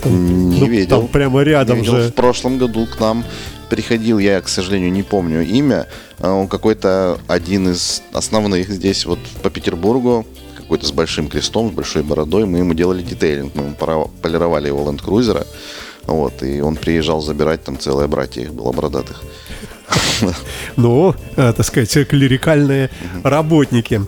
Там, 0.03 0.49
не 0.51 0.61
ну, 0.61 0.67
видел. 0.67 1.01
Там 1.01 1.09
прямо 1.09 1.43
рядом 1.43 1.81
не 1.81 1.85
же. 1.85 2.09
В 2.09 2.15
прошлом 2.15 2.59
году 2.59 2.87
к 2.87 2.99
нам 2.99 3.25
приходил, 3.69 4.19
я, 4.19 4.41
к 4.41 4.49
сожалению, 4.49 4.91
не 4.91 5.03
помню 5.03 5.45
имя, 5.45 5.87
а 6.19 6.33
он 6.33 6.49
какой-то 6.49 7.19
один 7.27 7.69
из 7.69 8.03
основных 8.13 8.71
здесь 8.71 9.05
вот 9.07 9.19
по 9.43 9.51
Петербургу, 9.51 10.27
какой-то 10.57 10.87
с 10.87 10.93
большим 10.93 11.29
крестом, 11.29 11.71
с 11.71 11.73
большой 11.73 12.03
бородой, 12.03 12.47
мы 12.47 12.59
ему 12.59 12.75
делали 12.75 13.03
детейлинг, 13.03 13.55
мы 13.55 13.65
ему 13.65 14.11
полировали 14.23 14.69
его 14.69 14.81
Land 14.91 15.05
Cruiser, 15.05 15.47
вот, 16.07 16.43
и 16.43 16.61
он 16.61 16.77
приезжал 16.77 17.21
забирать, 17.21 17.65
там 17.65 17.79
целое 17.79 18.07
братья 18.07 18.43
их 18.43 18.53
было 18.55 18.73
бородатых. 18.73 19.23
Ну, 20.77 21.15
э, 21.37 21.53
так 21.53 21.65
сказать, 21.67 22.09
клерикальные 22.09 22.91
работники. 23.23 24.01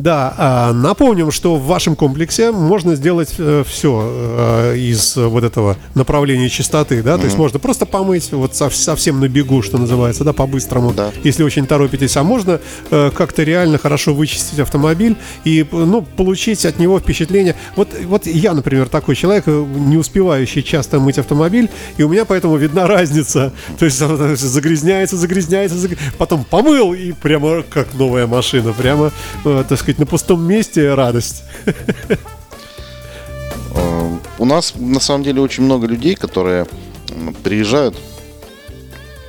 Да, 0.00 0.34
а, 0.38 0.72
напомним, 0.72 1.30
что 1.30 1.56
в 1.56 1.66
вашем 1.66 1.94
комплексе 1.94 2.52
можно 2.52 2.94
сделать 2.94 3.34
э, 3.36 3.64
все 3.66 4.02
э, 4.02 4.76
из 4.78 5.16
вот 5.16 5.44
этого 5.44 5.76
направления 5.94 6.48
чистоты, 6.48 7.02
да, 7.02 7.18
то 7.18 7.24
есть 7.24 7.36
можно 7.36 7.58
просто 7.58 7.84
помыть 7.84 8.32
вот 8.32 8.54
совсем 8.54 9.20
на 9.20 9.28
бегу, 9.28 9.62
что 9.62 9.76
называется, 9.76 10.24
да, 10.24 10.32
по-быстрому, 10.32 10.92
да. 10.92 11.12
если 11.22 11.42
очень 11.42 11.66
торопитесь, 11.66 12.16
а 12.16 12.22
можно 12.22 12.60
э, 12.90 13.10
как-то 13.14 13.42
реально 13.42 13.76
хорошо 13.76 14.14
вычистить 14.14 14.58
автомобиль 14.58 15.16
и, 15.44 15.66
ну, 15.70 16.02
получить 16.02 16.64
от 16.64 16.78
него 16.78 16.98
впечатление. 16.98 17.54
Вот, 17.76 17.88
вот 18.04 18.26
я, 18.26 18.54
например, 18.54 18.88
такой 18.88 19.16
человек, 19.16 19.46
не 19.46 19.98
успевающий 19.98 20.62
часто 20.62 20.98
мыть 20.98 21.18
автомобиль, 21.18 21.68
и 21.98 22.02
у 22.02 22.08
меня 22.08 22.24
поэтому 22.24 22.56
видна 22.56 22.86
разница, 22.86 23.52
то 23.78 23.84
есть 23.84 23.98
загрязняется, 23.98 25.16
загрязняется, 25.16 25.76
загрязняется 25.76 26.10
потом 26.16 26.44
помыл 26.44 26.94
и 26.94 27.12
прямо 27.12 27.62
как 27.62 27.92
новая 27.94 28.26
машина, 28.26 28.72
прямо, 28.72 29.12
так 29.44 29.78
сказать, 29.78 29.89
сказать, 29.90 29.98
на 29.98 30.06
пустом 30.06 30.42
месте 30.42 30.94
радость. 30.94 31.42
У 34.38 34.44
нас 34.44 34.74
на 34.76 35.00
самом 35.00 35.24
деле 35.24 35.40
очень 35.42 35.64
много 35.64 35.86
людей, 35.86 36.14
которые 36.14 36.66
приезжают 37.42 37.96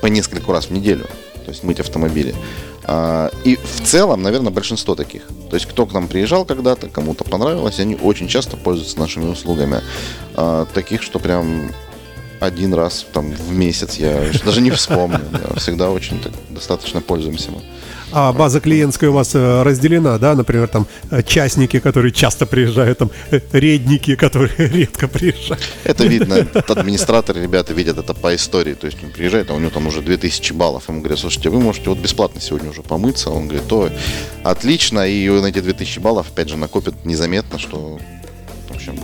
по 0.02 0.08
несколько 0.08 0.52
раз 0.52 0.68
в 0.68 0.72
неделю, 0.72 1.06
то 1.46 1.50
есть 1.50 1.64
мыть 1.64 1.80
автомобили. 1.80 2.34
А, 2.84 3.30
и 3.44 3.58
в 3.58 3.82
целом, 3.84 4.22
наверное, 4.24 4.52
большинство 4.52 4.96
таких. 4.96 5.28
То 5.50 5.56
есть, 5.56 5.68
кто 5.68 5.86
к 5.86 5.94
нам 5.94 6.08
приезжал 6.08 6.46
когда-то, 6.46 6.90
кому-то 6.90 7.24
понравилось, 7.24 7.80
они 7.80 7.96
очень 7.96 8.28
часто 8.28 8.58
пользуются 8.58 9.00
нашими 9.00 9.26
услугами. 9.26 9.82
А, 10.36 10.66
таких, 10.74 11.04
что 11.04 11.20
прям 11.20 11.72
один 12.40 12.74
раз 12.74 13.06
там, 13.14 13.32
в 13.32 13.52
месяц, 13.52 13.98
я 13.98 14.32
даже 14.46 14.62
не 14.62 14.72
вспомню. 14.72 15.22
Да, 15.32 15.60
всегда 15.60 15.92
очень 15.92 16.20
так, 16.20 16.32
достаточно 16.50 17.02
пользуемся 17.02 17.52
мы. 17.52 17.62
А 18.12 18.34
база 18.34 18.60
клиентская 18.60 19.10
у 19.10 19.14
вас 19.14 19.36
э, 19.36 19.64
разделена, 19.64 20.18
да? 20.18 20.36
Например, 20.36 20.68
там 20.68 20.88
э, 21.10 21.24
частники, 21.24 21.80
которые 21.80 22.12
часто 22.12 22.46
приезжают, 22.46 22.98
там 22.98 23.12
э, 23.32 23.40
редники, 23.52 24.16
которые 24.16 24.52
редко 24.58 25.08
приезжают. 25.08 25.64
Это 25.84 26.06
видно. 26.06 26.48
Администраторы, 26.68 27.42
ребята 27.42 27.74
видят 27.74 27.98
это 27.98 28.14
по 28.14 28.36
истории. 28.36 28.74
То 28.74 28.88
есть 28.88 28.98
он 29.04 29.12
приезжает, 29.12 29.50
а 29.50 29.54
у 29.54 29.60
него 29.60 29.70
там 29.70 29.88
уже 29.88 30.02
2000 30.02 30.54
баллов. 30.54 30.90
Ему 30.90 31.00
говорят, 31.00 31.20
слушайте, 31.20 31.50
вы 31.50 31.60
можете 31.60 31.90
вот 31.90 32.00
бесплатно 32.00 32.42
сегодня 32.42 32.70
уже 32.70 32.82
помыться. 32.82 33.30
Он 33.30 33.48
говорит, 33.48 33.68
то 33.68 33.90
отлично. 34.44 35.08
И 35.08 35.28
он 35.30 35.46
эти 35.46 35.60
2000 35.60 36.00
баллов, 36.00 36.28
опять 36.32 36.50
же, 36.50 36.58
накопит 36.58 37.06
незаметно, 37.06 37.60
что, 37.60 38.00
в 38.70 38.76
общем, 38.76 39.00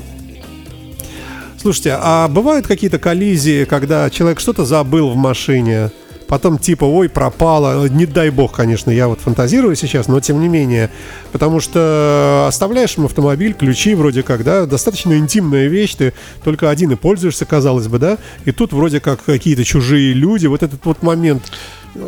Слушайте, 1.60 1.98
а 2.00 2.28
бывают 2.28 2.68
какие-то 2.68 3.00
коллизии, 3.00 3.66
когда 3.66 4.10
человек 4.10 4.40
что-то 4.40 4.64
забыл 4.64 5.10
в 5.10 5.16
машине, 5.16 5.92
потом 6.28 6.58
типа, 6.58 6.86
ой, 6.86 7.10
пропало. 7.10 7.88
Не 7.88 8.06
дай 8.06 8.30
бог, 8.30 8.54
конечно, 8.54 8.92
я 8.92 9.08
вот 9.08 9.20
фантазирую 9.22 9.76
сейчас, 9.76 10.08
но 10.08 10.20
тем 10.20 10.40
не 10.40 10.48
менее. 10.48 10.90
Потому 11.32 11.60
что 11.60 12.46
оставляешь 12.48 12.98
им 12.98 13.06
автомобиль, 13.06 13.54
ключи 13.54 13.96
вроде 13.96 14.24
как, 14.24 14.44
да, 14.44 14.66
достаточно 14.66 15.18
интимная 15.18 15.68
вещь, 15.68 15.96
ты 15.96 16.14
только 16.44 16.70
один 16.70 16.92
и 16.92 16.96
пользуешься, 16.96 17.46
казалось 17.46 17.88
бы, 17.88 18.00
да, 18.00 18.18
и 18.46 18.52
тут 18.52 18.74
вроде 18.74 19.00
как 19.00 19.24
какие-то 19.24 19.64
чужие 19.64 20.14
люди, 20.14 20.48
вот 20.48 20.64
этот 20.64 20.86
вот 20.86 21.04
момент 21.04 21.52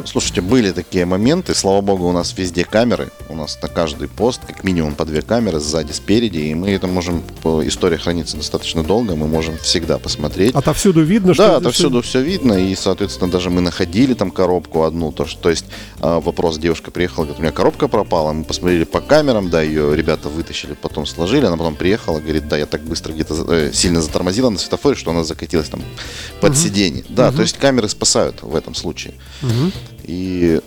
Слушайте, 0.05 0.41
были 0.41 0.71
такие 0.71 1.05
моменты. 1.05 1.55
Слава 1.55 1.81
богу, 1.81 2.07
у 2.07 2.11
нас 2.11 2.37
везде 2.37 2.63
камеры. 2.63 3.09
У 3.27 3.35
нас 3.35 3.57
на 3.61 3.67
каждый 3.67 4.07
пост 4.07 4.41
как 4.45 4.63
минимум 4.63 4.95
по 4.95 5.05
две 5.05 5.21
камеры 5.21 5.59
сзади, 5.59 5.91
спереди. 5.91 6.37
И 6.37 6.53
мы 6.53 6.71
это 6.71 6.87
можем... 6.87 7.23
История 7.63 7.97
хранится 7.97 8.37
достаточно 8.37 8.83
долго. 8.83 9.15
Мы 9.15 9.27
можем 9.27 9.57
всегда 9.57 9.97
посмотреть. 9.97 10.55
Отовсюду 10.55 11.01
видно, 11.01 11.33
что... 11.33 11.47
Да, 11.47 11.55
отовсюду 11.57 12.01
все 12.01 12.21
видно. 12.21 12.53
И, 12.53 12.75
соответственно, 12.75 13.31
даже 13.31 13.49
мы 13.49 13.61
находили 13.61 14.13
там 14.13 14.31
коробку 14.31 14.83
одну. 14.83 15.11
То, 15.11 15.25
что, 15.25 15.41
то 15.41 15.49
есть 15.49 15.65
а, 15.99 16.19
вопрос, 16.19 16.57
девушка 16.57 16.91
приехала, 16.91 17.25
говорит, 17.25 17.39
у 17.39 17.41
меня 17.43 17.51
коробка 17.51 17.87
пропала. 17.87 18.31
Мы 18.33 18.43
посмотрели 18.43 18.83
по 18.83 19.01
камерам, 19.01 19.49
да, 19.49 19.61
ее 19.61 19.95
ребята 19.95 20.29
вытащили, 20.29 20.73
потом 20.73 21.05
сложили. 21.05 21.45
Она 21.45 21.57
потом 21.57 21.75
приехала, 21.75 22.19
говорит, 22.19 22.47
да, 22.47 22.57
я 22.57 22.65
так 22.65 22.81
быстро 22.81 23.13
где-то 23.13 23.45
э, 23.47 23.71
сильно 23.73 24.01
затормозила 24.01 24.49
на 24.49 24.59
светофоре, 24.59 24.95
что 24.95 25.11
она 25.11 25.23
закатилась 25.23 25.69
там 25.69 25.81
под 26.41 26.51
угу. 26.51 26.59
сиденье. 26.59 27.03
Да, 27.09 27.29
угу. 27.29 27.37
то 27.37 27.41
есть 27.43 27.57
камеры 27.57 27.89
спасают 27.89 28.41
в 28.41 28.55
этом 28.55 28.75
случае. 28.75 29.13
Угу. 29.41 29.68
И 30.03 30.59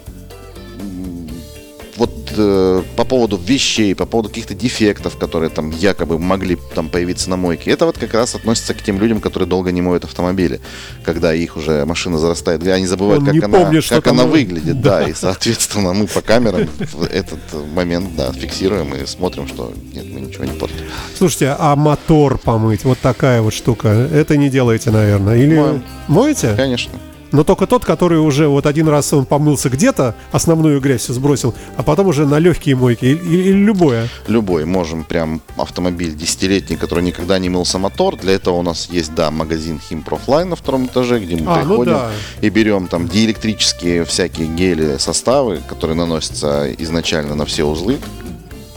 вот 1.97 2.11
э, 2.37 2.83
по 2.97 3.05
поводу 3.05 3.37
вещей, 3.37 3.95
по 3.95 4.07
поводу 4.07 4.29
каких-то 4.29 4.55
дефектов, 4.55 5.17
которые 5.17 5.51
там 5.51 5.71
якобы 5.71 6.19
могли 6.19 6.59
там 6.75 6.88
появиться 6.88 7.31
на 7.31 7.37
мойке, 7.37 7.71
это 7.71 7.87
вот 7.87 7.99
как 7.99 8.15
раз 8.15 8.35
относится 8.35 8.75
к 8.75 8.83
тем 8.83 8.99
людям, 8.99 9.21
которые 9.21 9.49
долго 9.49 9.71
не 9.73 9.83
моют 9.83 10.05
автомобили, 10.05 10.61
когда 11.05 11.35
их 11.35 11.57
уже 11.57 11.85
машина 11.85 12.19
зарастает, 12.19 12.67
они 12.67 12.87
забывают, 12.87 13.25
как, 13.25 13.43
она, 13.43 13.59
помнит, 13.59 13.88
как 13.88 14.07
она 14.07 14.25
выглядит, 14.25 14.81
да. 14.81 15.01
да, 15.01 15.09
и 15.09 15.12
соответственно 15.12 15.93
мы 15.93 16.07
по 16.07 16.23
камерам 16.23 16.69
этот 17.11 17.41
момент, 17.75 18.17
да, 18.17 18.33
фиксируем 18.33 18.95
и 18.95 19.07
смотрим, 19.07 19.47
что 19.47 19.73
нет, 19.93 20.07
мы 20.11 20.21
ничего 20.21 20.45
не 20.45 20.53
портим. 20.53 20.79
Слушайте, 21.17 21.55
а 21.59 21.77
мотор 21.77 22.38
помыть, 22.38 22.85
вот 22.85 22.99
такая 22.99 23.43
вот 23.43 23.53
штука, 23.53 23.88
это 23.88 24.37
не 24.37 24.49
делаете, 24.49 24.91
наверное, 24.91 25.37
или 25.37 25.55
Моем. 25.55 25.85
моете? 26.09 26.55
Конечно 26.57 26.99
но 27.33 27.45
только 27.45 27.66
тот, 27.66 27.85
который 27.85 28.18
уже 28.18 28.47
вот 28.47 28.66
один 28.66 28.88
раз 28.88 29.12
он 29.12 29.25
помылся 29.25 29.68
где-то, 29.68 30.14
основную 30.31 30.81
грязь 30.81 31.07
сбросил, 31.07 31.55
а 31.77 31.83
потом 31.83 32.09
уже 32.09 32.27
на 32.27 32.38
легкие 32.38 32.77
мойки 32.77 33.07
или, 33.07 33.18
или 33.18 33.53
любое? 33.53 34.09
Любой. 34.29 34.64
Можем 34.64 35.05
прям 35.05 35.40
автомобиль 35.57 36.14
десятилетний, 36.14 36.77
который 36.77 37.03
никогда 37.03 37.38
не 37.38 37.49
мылся 37.49 37.79
мотор. 37.79 38.16
Для 38.16 38.35
этого 38.35 38.57
у 38.57 38.62
нас 38.62 38.88
есть, 38.90 39.14
да, 39.14 39.31
магазин 39.31 39.81
Химпрофлайн 39.81 40.51
на 40.51 40.57
втором 40.57 40.87
этаже, 40.87 41.18
где 41.21 41.37
мы 41.37 41.51
а, 41.51 41.57
ну 41.57 41.61
приходим 41.61 41.92
ну 41.92 41.99
да. 41.99 42.11
и 42.40 42.49
берем 42.51 42.87
там 42.87 43.09
диэлектрические 43.09 44.05
всякие 44.05 44.49
гели, 44.49 44.99
составы, 44.99 45.61
которые 45.68 45.97
наносятся 45.97 46.71
изначально 46.79 47.35
на 47.35 47.47
все 47.47 47.64
узлы, 47.64 47.99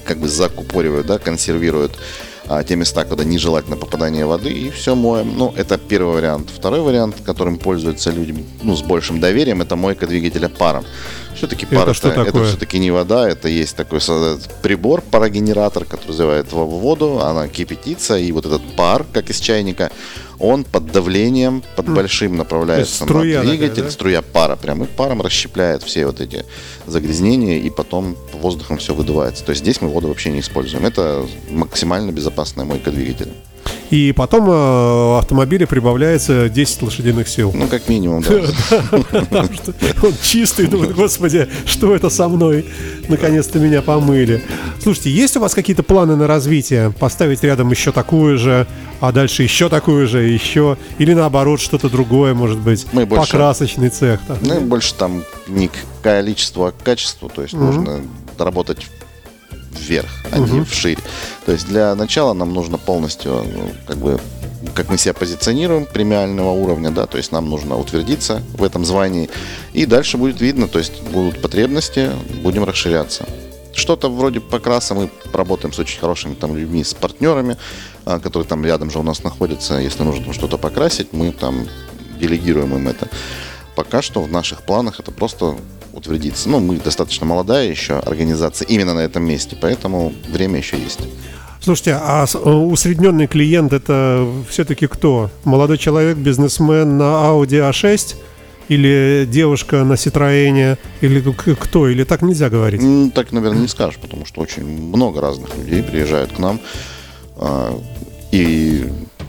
как 0.06 0.20
бы 0.20 0.30
закупоривают, 0.30 1.08
да, 1.08 1.18
консервируют 1.18 1.98
а, 2.48 2.64
те 2.64 2.76
места, 2.76 3.06
куда 3.06 3.24
нежелательно 3.24 3.78
попадание 3.78 4.26
воды, 4.26 4.52
и 4.52 4.70
все 4.70 4.96
моем. 4.96 5.38
Ну, 5.38 5.54
это 5.56 5.78
первый 5.78 6.16
вариант. 6.16 6.50
Второй 6.50 6.82
вариант, 6.82 7.16
которым 7.26 7.58
пользуются 7.58 8.12
люди 8.12 8.36
ну, 8.62 8.76
с 8.76 8.82
большим 8.82 9.20
доверием, 9.20 9.62
это 9.62 9.76
мойка 9.76 10.08
двигателя 10.08 10.50
паром. 10.50 10.86
Все-таки 11.36 11.66
пар 11.66 11.90
это, 11.90 12.08
это, 12.08 12.22
это 12.22 12.44
все-таки 12.46 12.80
не 12.80 12.92
вода, 12.92 13.28
это 13.28 13.50
есть 13.50 13.76
такой 13.76 14.00
прибор, 14.62 15.02
парогенератор, 15.02 15.84
который 15.84 16.08
называет 16.10 16.52
воду, 16.54 17.20
она 17.20 17.48
кипятится, 17.50 18.18
и 18.18 18.32
вот 18.32 18.46
этот 18.46 18.62
пар, 18.76 19.06
как 19.12 19.30
из 19.30 19.40
чайника, 19.40 19.92
он 20.40 20.64
под 20.64 20.92
давлением, 20.92 21.64
под 21.76 21.90
большим 21.90 22.38
направляется 22.38 23.06
на 23.06 23.22
двигатель, 23.22 23.70
такая, 23.70 23.84
да? 23.84 23.92
струя 23.92 24.22
пара 24.22 24.56
прям, 24.56 24.84
и 24.84 24.88
паром 24.88 25.22
расщепляет 25.22 25.84
все 25.84 26.06
вот 26.06 26.22
эти 26.22 26.46
загрязнения, 26.88 27.60
и 27.60 27.70
потом 27.70 28.18
воздухом 28.34 28.78
все 28.78 28.94
выдувается. 28.94 29.44
То 29.44 29.52
есть 29.52 29.62
здесь 29.62 29.82
мы 29.82 29.90
воду 29.90 30.08
вообще 30.08 30.32
не 30.32 30.40
используем. 30.40 30.86
Это 30.86 31.26
максимально 31.50 32.12
безопасная 32.12 32.66
мойка 32.66 32.92
двигателя. 32.92 33.32
И 33.96 34.12
потом 34.12 34.50
э, 34.50 35.18
автомобилю 35.20 35.68
прибавляется 35.68 36.50
10 36.50 36.82
лошадиных 36.82 37.30
сил. 37.30 37.54
Ну, 37.56 37.66
как 37.68 37.88
минимум, 37.88 38.22
да. 38.24 38.34
Он 40.04 40.14
чистый, 40.22 40.68
думает, 40.68 40.94
господи, 40.94 41.48
что 41.66 41.96
это 41.96 42.10
со 42.10 42.28
мной? 42.28 42.66
Наконец-то 43.08 43.58
меня 43.58 43.82
помыли. 43.82 44.44
Слушайте, 44.84 45.12
есть 45.12 45.38
у 45.38 45.40
вас 45.40 45.54
какие-то 45.54 45.82
планы 45.82 46.18
на 46.18 46.28
развитие? 46.28 46.92
Поставить 46.92 47.42
рядом 47.44 47.72
еще 47.72 47.94
такую 47.94 48.38
же, 48.38 48.68
а 49.00 49.14
дальше 49.14 49.44
еще 49.44 49.70
такую 49.70 50.10
же, 50.10 50.24
еще? 50.24 50.78
Или 50.98 51.14
наоборот, 51.14 51.62
что-то 51.62 51.90
другое, 51.90 52.34
может 52.34 52.60
быть? 52.60 52.88
Мы 52.92 53.06
больше, 53.06 53.32
Покрасочный 53.32 53.88
цех. 53.88 54.20
Ну, 54.42 54.60
больше 54.60 54.94
там 54.96 55.24
не 55.48 55.72
количество, 56.04 56.68
а 56.68 56.74
качество. 56.84 57.30
То 57.30 57.44
есть 57.44 57.54
нужно 57.54 58.02
работать 58.38 58.88
вверх, 59.80 60.10
а 60.32 60.40
угу. 60.40 60.56
не 60.56 60.64
вширь. 60.64 61.00
То 61.46 61.52
есть 61.52 61.68
для 61.68 61.96
начала 61.96 62.34
нам 62.34 62.54
нужно 62.54 62.78
полностью, 62.78 63.44
ну, 63.44 63.72
как 63.88 63.98
бы, 63.98 64.20
как 64.74 64.90
мы 64.90 64.98
себя 64.98 65.14
позиционируем 65.14 65.86
премиального 65.86 66.52
уровня, 66.52 66.92
да, 66.92 67.06
то 67.06 67.18
есть 67.18 67.32
нам 67.32 67.50
нужно 67.50 67.78
утвердиться 67.78 68.42
в 68.58 68.64
этом 68.64 68.86
звании, 68.86 69.30
и 69.74 69.86
дальше 69.86 70.18
будет 70.18 70.42
видно, 70.42 70.68
то 70.68 70.80
есть 70.80 71.02
будут 71.04 71.42
потребности, 71.42 72.12
будем 72.42 72.64
расширяться. 72.64 73.26
Что-то 73.74 74.10
вроде 74.10 74.40
покраса 74.40 74.96
мы 74.96 75.10
работаем 75.34 75.74
с 75.74 75.80
очень 75.80 76.00
хорошими 76.00 76.34
там 76.34 76.56
людьми, 76.56 76.84
с 76.84 76.94
партнерами, 76.94 77.58
а, 78.06 78.20
которые 78.20 78.48
там 78.48 78.64
рядом 78.64 78.90
же 78.90 79.00
у 79.00 79.04
нас 79.04 79.24
находятся. 79.24 79.76
Если 79.76 80.02
нужно 80.04 80.34
что-то 80.34 80.58
покрасить, 80.58 81.12
мы 81.12 81.34
там 81.34 81.68
делегируем 82.18 82.74
им 82.76 82.88
это. 82.88 83.10
Пока 83.76 84.02
что 84.02 84.22
в 84.22 84.32
наших 84.32 84.62
планах 84.62 85.02
это 85.02 85.12
просто 85.12 85.58
утвердиться. 85.96 86.50
Ну, 86.50 86.60
мы 86.60 86.78
достаточно 86.78 87.26
молодая 87.26 87.68
еще 87.68 88.00
организация 88.00 88.68
именно 88.68 88.94
на 88.94 89.00
этом 89.00 89.24
месте, 89.24 89.58
поэтому 89.60 90.14
время 90.30 90.58
еще 90.58 90.78
есть. 90.78 91.00
Слушайте, 91.62 91.98
а 92.00 92.26
э, 92.32 92.50
усредненный 92.50 93.28
клиент 93.28 93.74
это 93.74 94.28
все-таки 94.50 94.88
кто? 94.88 95.32
Молодой 95.46 95.78
человек, 95.78 96.18
бизнесмен 96.18 96.98
на 96.98 97.26
Audi 97.26 97.70
A6? 97.70 98.16
Или 98.68 99.28
девушка 99.30 99.84
на 99.84 99.94
Citroёне? 99.94 100.78
Или 101.02 101.22
кто? 101.22 101.88
Или 101.88 102.04
так 102.04 102.22
нельзя 102.22 102.50
говорить? 102.50 102.82
Так, 103.14 103.32
наверное, 103.32 103.62
не 103.62 103.68
скажешь, 103.68 104.00
потому 104.00 104.26
что 104.26 104.42
очень 104.42 104.64
много 104.66 105.22
разных 105.22 105.56
людей 105.58 105.84
приезжают 105.84 106.34
к 106.34 106.40
нам. 106.40 106.60
А, 107.38 107.80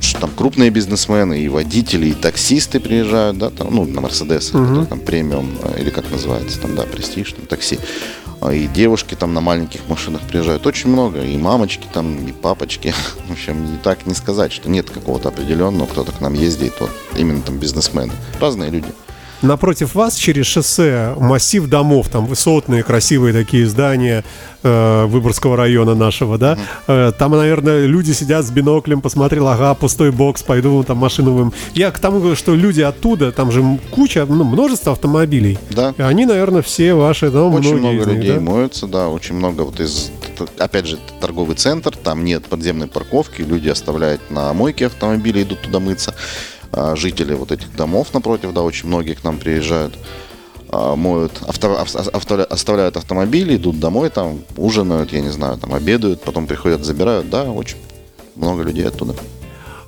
и 0.00 0.18
там 0.20 0.30
крупные 0.30 0.70
бизнесмены, 0.70 1.40
и 1.40 1.48
водители, 1.48 2.06
и 2.08 2.12
таксисты 2.12 2.80
приезжают, 2.80 3.38
да, 3.38 3.50
там, 3.50 3.74
ну, 3.74 3.84
на 3.84 4.00
Мерседес, 4.00 4.52
uh-huh. 4.52 4.86
там 4.86 5.00
премиум, 5.00 5.50
э, 5.62 5.80
или 5.80 5.90
как 5.90 6.10
называется, 6.10 6.60
там, 6.60 6.74
да, 6.74 6.82
престиж, 6.82 7.32
там, 7.32 7.46
такси. 7.46 7.78
А, 8.40 8.52
и 8.52 8.66
девушки 8.66 9.14
там 9.14 9.32
на 9.34 9.40
маленьких 9.40 9.88
машинах 9.88 10.20
приезжают 10.22 10.66
очень 10.66 10.90
много, 10.90 11.22
и 11.22 11.36
мамочки 11.36 11.86
там, 11.92 12.26
и 12.26 12.32
папочки. 12.32 12.94
В 13.28 13.32
общем, 13.32 13.72
не 13.72 13.78
так 13.78 14.06
не 14.06 14.14
сказать, 14.14 14.52
что 14.52 14.68
нет 14.68 14.90
какого-то 14.90 15.28
определенного, 15.28 15.86
кто-то 15.86 16.12
к 16.12 16.20
нам 16.20 16.34
ездит, 16.34 16.74
вот 16.80 16.90
именно 17.16 17.42
там 17.42 17.58
бизнесмены. 17.58 18.12
Разные 18.40 18.70
люди. 18.70 18.88
Напротив 19.42 19.94
вас 19.94 20.16
через 20.16 20.46
шоссе 20.46 21.14
массив 21.18 21.68
домов, 21.68 22.08
там 22.08 22.26
высотные, 22.26 22.82
красивые 22.82 23.34
такие 23.34 23.66
здания 23.66 24.24
э, 24.62 25.04
Выборгского 25.06 25.56
района 25.56 25.94
нашего, 25.94 26.38
да. 26.38 26.58
Э, 26.86 27.12
там, 27.16 27.32
наверное, 27.32 27.86
люди 27.86 28.12
сидят 28.12 28.44
с 28.44 28.50
биноклем, 28.50 29.00
посмотрел, 29.00 29.48
ага, 29.48 29.74
пустой 29.74 30.10
бокс, 30.10 30.42
пойду 30.42 30.82
там 30.84 30.98
машину 30.98 31.32
вым. 31.32 31.52
Я 31.74 31.90
к 31.90 31.98
тому, 31.98 32.34
что 32.34 32.54
люди 32.54 32.80
оттуда, 32.80 33.30
там 33.32 33.52
же 33.52 33.62
куча, 33.90 34.24
ну, 34.26 34.44
множество 34.44 34.92
автомобилей. 34.92 35.58
Да. 35.70 35.94
И 35.96 36.02
они, 36.02 36.24
наверное, 36.24 36.62
все 36.62 36.94
ваши, 36.94 37.30
да, 37.30 37.44
Очень 37.44 37.78
много 37.78 37.96
них, 37.96 38.06
людей 38.06 38.34
да? 38.34 38.40
моются, 38.40 38.86
да, 38.86 39.08
очень 39.08 39.34
много 39.34 39.62
вот 39.62 39.80
из, 39.80 40.10
опять 40.58 40.86
же, 40.86 40.98
торговый 41.20 41.56
центр, 41.56 41.94
там 41.96 42.24
нет 42.24 42.46
подземной 42.46 42.86
парковки, 42.86 43.42
люди 43.42 43.68
оставляют 43.68 44.30
на 44.30 44.52
мойке 44.52 44.86
автомобили, 44.86 45.42
идут 45.42 45.60
туда 45.60 45.78
мыться. 45.78 46.14
А, 46.76 46.94
жители 46.94 47.32
вот 47.34 47.52
этих 47.52 47.74
домов 47.74 48.12
напротив, 48.12 48.52
да, 48.52 48.62
очень 48.62 48.86
многие 48.88 49.14
к 49.14 49.24
нам 49.24 49.38
приезжают. 49.38 49.98
а, 50.68 50.94
моют, 50.96 51.32
авто, 51.46 51.78
авто, 52.12 52.46
оставляют 52.50 52.96
автомобили, 52.96 53.56
идут 53.56 53.80
домой, 53.80 54.10
там 54.10 54.40
ужинают, 54.56 55.12
я 55.12 55.20
не 55.20 55.30
знаю, 55.30 55.56
там 55.58 55.72
обедают, 55.72 56.22
потом 56.22 56.46
приходят, 56.46 56.84
забирают. 56.84 57.30
Да, 57.30 57.44
очень 57.44 57.78
много 58.34 58.62
людей 58.62 58.86
оттуда. 58.86 59.14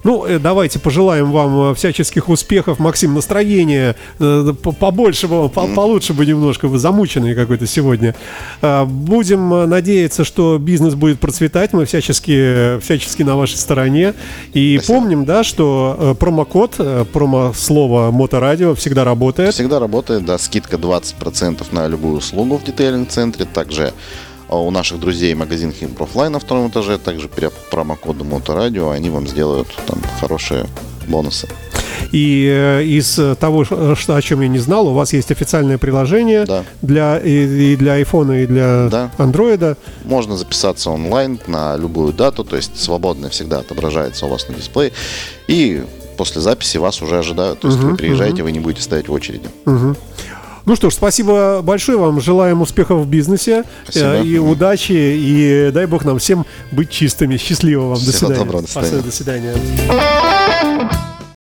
Ну, 0.05 0.25
э, 0.25 0.39
давайте 0.39 0.79
пожелаем 0.79 1.33
вам 1.33 1.71
э, 1.71 1.75
всяческих 1.75 2.29
успехов. 2.29 2.79
Максим, 2.79 3.15
настроение 3.15 3.97
э, 4.19 4.53
побольше, 4.79 5.29
бы, 5.29 5.49
получше 5.49 6.13
бы 6.15 6.25
немножко. 6.25 6.69
Вы 6.69 6.79
замученные 6.79 7.35
какой-то 7.35 7.67
сегодня. 7.67 8.15
Будем 8.61 9.69
надеяться, 9.69 10.25
что 10.25 10.59
бизнес 10.59 10.95
будет 10.95 11.21
процветать. 11.21 11.73
Мы 11.73 11.85
всячески, 11.85 12.79
всячески 12.81 13.23
на 13.23 13.37
вашей 13.37 13.57
стороне. 13.57 14.15
И 14.53 14.77
Спасибо. 14.79 14.99
помним, 14.99 15.25
да, 15.25 15.45
что 15.45 16.17
промокод, 16.19 16.81
промо-слово 17.13 18.11
Моторадио 18.11 18.75
всегда 18.75 19.05
работает. 19.05 19.55
Всегда 19.55 19.79
работает, 19.79 20.25
да. 20.25 20.39
Скидка 20.39 20.77
20% 20.77 21.65
на 21.73 21.89
любую 21.89 22.19
услугу 22.19 22.59
в 22.59 22.65
детейлинг-центре. 22.65 23.47
Также 23.47 23.89
а 23.89 23.93
у 24.49 24.71
наших 24.71 25.01
друзей 25.01 25.35
магазин 25.35 25.73
Химпрофлайн 25.73 26.33
на 26.33 26.39
втором 26.39 26.69
этаже, 26.69 26.99
также 26.99 27.29
при 27.29 27.51
промокоду 27.71 28.25
Моторадио, 28.25 28.91
они 28.91 29.11
вам 29.11 29.27
сделают 29.27 29.69
там 29.87 29.99
хорошие 30.21 30.67
бонусы. 31.07 31.49
И 32.13 32.49
э, 32.51 32.85
из 32.85 33.19
того, 33.39 33.65
что, 33.65 34.17
о 34.17 34.23
чем 34.23 34.41
я 34.41 34.49
не 34.49 34.59
знал, 34.59 34.89
у 34.89 34.95
вас 34.95 35.13
есть 35.13 35.31
официальное 35.31 35.79
приложение 35.79 36.45
да. 36.45 36.65
для, 36.81 37.19
и, 37.19 37.73
и 37.73 37.77
для 37.77 38.01
iPhone, 38.01 38.45
и 38.45 38.47
для 38.47 38.89
да. 38.89 39.11
Android. 39.19 39.77
Можно 40.05 40.37
записаться 40.37 40.91
онлайн 40.91 41.39
на 41.47 41.77
любую 41.77 42.13
дату, 42.13 42.45
то 42.45 42.57
есть 42.57 42.81
свободно 42.81 43.29
всегда 43.29 43.59
отображается 43.59 44.27
у 44.27 44.29
вас 44.29 44.49
на 44.49 44.55
дисплее. 44.55 44.93
И 45.49 45.83
после 46.17 46.41
записи 46.41 46.79
вас 46.79 47.03
уже 47.03 47.19
ожидают. 47.19 47.61
То 47.61 47.69
есть 47.69 47.81
угу, 47.81 47.91
вы 47.91 47.97
приезжаете, 47.97 48.37
угу. 48.37 48.45
вы 48.45 48.53
не 48.53 48.61
будете 48.61 48.83
стоять 48.83 49.09
в 49.09 49.13
очереди. 49.13 49.49
Угу. 49.67 49.97
Ну 50.69 50.77
что 50.77 50.91
ж, 50.91 50.95
спасибо 50.95 51.63
большое 51.63 51.97
вам. 51.97 52.21
Желаем 52.21 52.61
успехов 52.61 53.01
в 53.01 53.09
бизнесе 53.09 53.65
спасибо. 53.85 54.07
Э, 54.17 54.23
и 54.23 54.37
удачи. 54.37 54.93
И 54.93 55.71
дай 55.73 55.87
бог 55.87 56.05
нам 56.05 56.19
всем 56.19 56.45
быть 56.73 56.91
чистыми. 56.91 57.39
Счастливо 57.39 57.89
вам. 57.89 57.97
Всего 57.97 58.13
до 58.13 58.19
свидания. 58.19 58.45
Доброго, 58.45 58.63
до 58.63 58.69
свидания. 58.69 59.03
До 59.03 59.11
свидания. 59.11 60.91